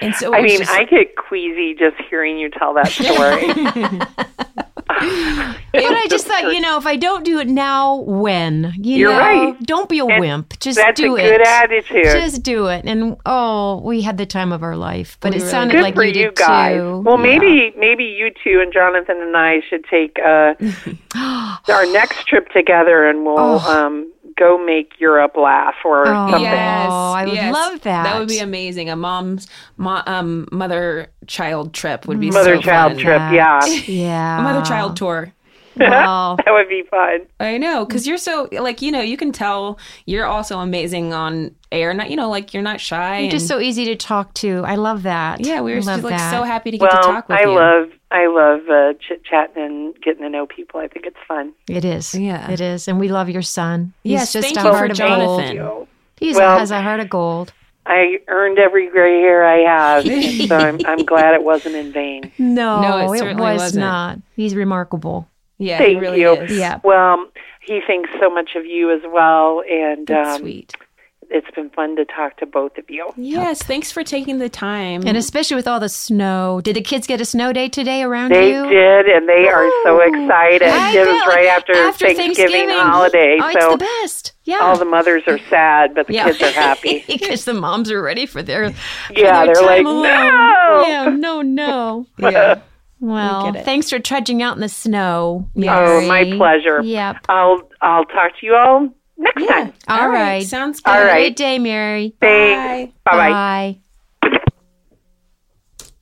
[0.00, 4.24] And so I mean, just- I get queasy just hearing you tell that story.
[5.72, 8.72] But I just thought, you know, if I don't do it now, when?
[8.76, 9.60] You You're know, right.
[9.62, 10.58] Don't be a And wimp.
[10.58, 11.30] Just That's do a it.
[11.30, 12.04] good attitude.
[12.06, 12.84] Just do it.
[12.86, 15.16] And oh, we had the time of our life.
[15.20, 16.76] But We it really sounded Good like for you you did guys.
[16.76, 17.00] too.
[17.02, 17.22] Well, Yeah.
[17.38, 20.54] maybe maybe you two and Jonathan and I should take uh,
[21.72, 26.14] our next trip together, and we'll um, go make Europe laugh or Oh.
[26.30, 26.42] something.
[26.42, 27.54] Yes, Oh, I would yes.
[27.54, 28.02] love that.
[28.04, 28.90] That would be amazing.
[28.90, 33.00] A mom's mo- um, mother child trip would be Mother so child fun.
[33.02, 34.40] trip, yeah, Yeah.
[34.40, 35.32] A mother child tour.
[35.76, 36.36] Wow.
[36.44, 37.20] that would be fun.
[37.38, 41.54] I know, because you're so like you know you can tell you're also amazing on
[41.70, 41.94] air.
[41.94, 43.20] Not you know like you're not shy.
[43.20, 44.62] you're just so easy to talk to.
[44.66, 45.40] I love that.
[45.46, 45.60] yeah.
[45.60, 46.30] We were just, like that.
[46.32, 47.52] so happy to get Well, to talk with I you.
[47.52, 50.80] I love I love uh, chit chatting and getting to know people.
[50.80, 51.52] I think it's fun.
[51.68, 52.14] It is.
[52.14, 52.50] Yeah.
[52.50, 52.88] It is.
[52.88, 53.92] And we love your son.
[54.02, 55.56] He's Yes, just thank a you for heart of Jonathan.
[55.58, 55.88] gold.
[56.18, 57.52] He Well- has a heart of gold.
[57.86, 60.04] I earned every gray hair I have,
[60.48, 62.30] so I'm, I'm glad it wasn't in vain.
[62.38, 63.80] No, No, it it, certainly was wasn't.
[63.80, 64.18] not.
[64.36, 65.26] He's remarkable.
[65.58, 66.32] Yeah, he Thank really you.
[66.34, 66.56] is.
[66.58, 66.80] Yeah.
[66.84, 67.26] Well,
[67.66, 70.74] he thinks so much of you as well, and That's um, sweet.
[71.30, 73.12] It's been fun to talk to both of you.
[73.16, 75.02] Yes, thanks for taking the time.
[75.06, 76.60] And especially with all the snow.
[76.62, 78.62] Did the kids get a snow day today around They you?
[78.64, 80.62] They did, and they are so excited.
[80.68, 84.32] I it was right like, after, Thanksgiving, holiday, Oh, it's so the best.
[84.44, 84.58] Yeah.
[84.60, 86.24] all the mothers are sad, but the yeah.
[86.26, 87.04] kids are happy.
[87.08, 90.02] because the moms are ready for their, for Yeah, their they're time like, alone.
[90.02, 92.06] "No!" Yeah, no, no.
[92.18, 92.60] yeah.
[92.98, 95.48] Well, thanks for trudging out in the snow.
[95.54, 96.04] Mary.
[96.04, 96.82] Oh, my pleasure.
[96.82, 97.16] Yep.
[97.28, 98.88] I'll I'll talk to you all
[99.20, 99.72] next time.
[99.88, 100.44] All right.
[100.44, 100.90] Sounds good.
[100.90, 101.12] All right.
[101.12, 102.14] Great day, Mary.
[102.20, 102.94] Thanks.
[103.04, 103.30] Bye bye.
[103.30, 103.78] Bye.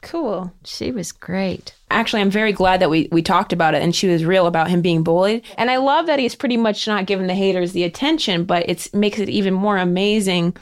[0.01, 0.53] Cool.
[0.65, 1.75] She was great.
[1.91, 4.69] Actually, I'm very glad that we, we talked about it and she was real about
[4.71, 5.43] him being bullied.
[5.59, 8.89] And I love that he's pretty much not giving the haters the attention, but it
[8.95, 10.57] makes it even more amazing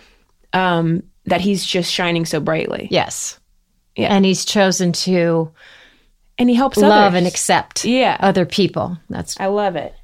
[0.52, 2.88] um, that he's just shining so brightly.
[2.90, 3.38] Yes.
[3.94, 4.08] Yeah.
[4.14, 5.52] And he's chosen to
[6.38, 7.18] And he helps love others.
[7.18, 8.16] and accept Yeah.
[8.20, 8.98] other people.
[9.10, 9.94] That's I love it.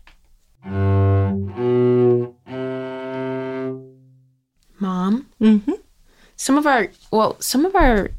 [4.83, 5.79] Mom, Mhm.
[6.37, 8.11] some of our well, some of our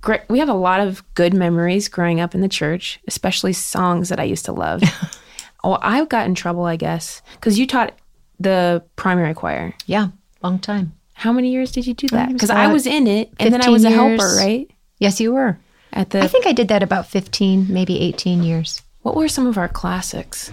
[0.00, 0.22] great.
[0.28, 4.18] We have a lot of good memories growing up in the church, especially songs that
[4.18, 4.82] I used to love.
[5.64, 7.92] oh, I got in trouble, I guess, because you taught
[8.40, 9.74] the primary choir.
[9.86, 10.08] yeah,
[10.42, 10.92] long time.
[11.14, 12.32] How many years did you do that?
[12.32, 14.38] Because I was in it, and then I was a helper, years.
[14.38, 14.70] right?
[14.98, 15.58] Yes, you were.
[15.92, 18.82] At the I think I did that about 15, maybe 18 years.
[19.02, 20.50] what were some of our classics?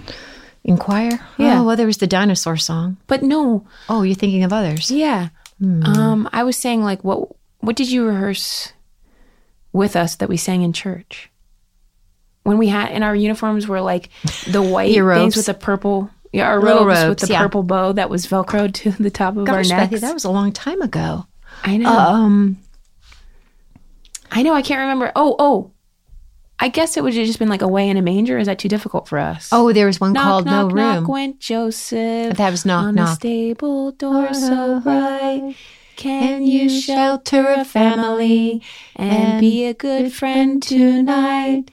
[0.63, 1.19] In choir?
[1.37, 1.59] Yeah.
[1.59, 2.95] Oh, well, there was the dinosaur song.
[3.07, 4.89] But no, Oh, you're thinking of others.
[4.89, 5.29] Yeah.
[5.61, 7.29] Um, I was saying like what
[7.59, 8.73] what did you rehearse
[9.71, 11.29] with us that we sang in church?
[12.43, 14.09] When we had in our uniforms were like
[14.47, 15.35] the white things robes.
[15.37, 17.41] with the purple yeah, our Little robes, with the yeah.
[17.41, 19.93] purple bow that was velcroed to the top of our Gosh, necks.
[19.93, 21.27] Bethy, that was a long time ago.
[21.63, 21.89] I know.
[21.89, 22.57] Um,
[24.31, 25.11] I know, I can't remember.
[25.15, 25.72] Oh, oh.
[26.59, 28.37] I guess it would have just been like away in a manger.
[28.37, 29.49] Is that too difficult for us?
[29.51, 31.07] oh, there was one knock, called knock, No knock Room.
[31.07, 32.37] went Joseph.
[32.37, 35.55] That was Knock on the stable door so bright.
[35.95, 38.63] Can you shelter a family
[38.95, 41.69] and be a good friend tonight?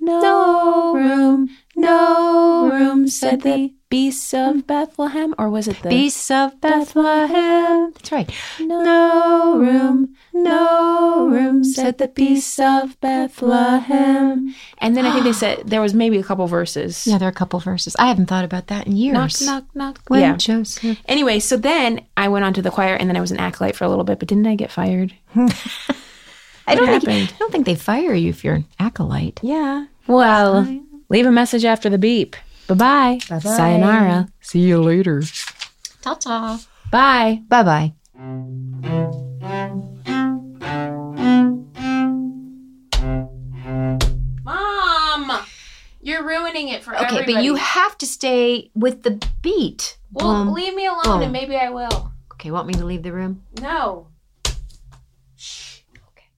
[0.00, 4.60] No room, no room, said the beasts of hmm.
[4.60, 5.36] Bethlehem.
[5.38, 7.92] Or was it the Beasts of Bethlehem.
[7.92, 8.28] That's right.
[8.58, 14.52] No room, no room, said the beasts of Bethlehem.
[14.78, 17.06] And then I think they said there was maybe a couple verses.
[17.06, 17.94] Yeah, there are a couple verses.
[17.96, 19.14] I haven't thought about that in years.
[19.14, 20.00] Knock, knock, knock.
[20.08, 20.36] When yeah.
[20.36, 20.98] Joseph.
[21.06, 23.76] Anyway, so then I went on to the choir and then I was an acolyte
[23.76, 25.14] for a little bit, but didn't I get fired?
[26.66, 27.32] I don't think?
[27.32, 29.38] I don't think they fire you if you're an acolyte.
[29.40, 29.86] Yeah.
[30.08, 30.66] Well,
[31.08, 32.34] leave a message after the beep.
[32.66, 33.20] Bye-bye.
[33.28, 33.38] Bye-bye.
[33.40, 34.28] Sayonara.
[34.40, 35.22] See you later.
[36.02, 36.60] Ta-ta.
[36.90, 37.42] Bye.
[37.48, 37.94] Bye-bye.
[44.44, 45.30] Mom,
[46.00, 47.34] you're ruining it for okay, everybody.
[47.34, 49.98] but you have to stay with the beat.
[50.12, 52.12] Well, leave me alone and maybe I will.
[52.32, 53.42] Okay, want me to leave the room?
[53.60, 54.08] No.
[55.36, 55.80] Shh.
[56.12, 56.28] Okay.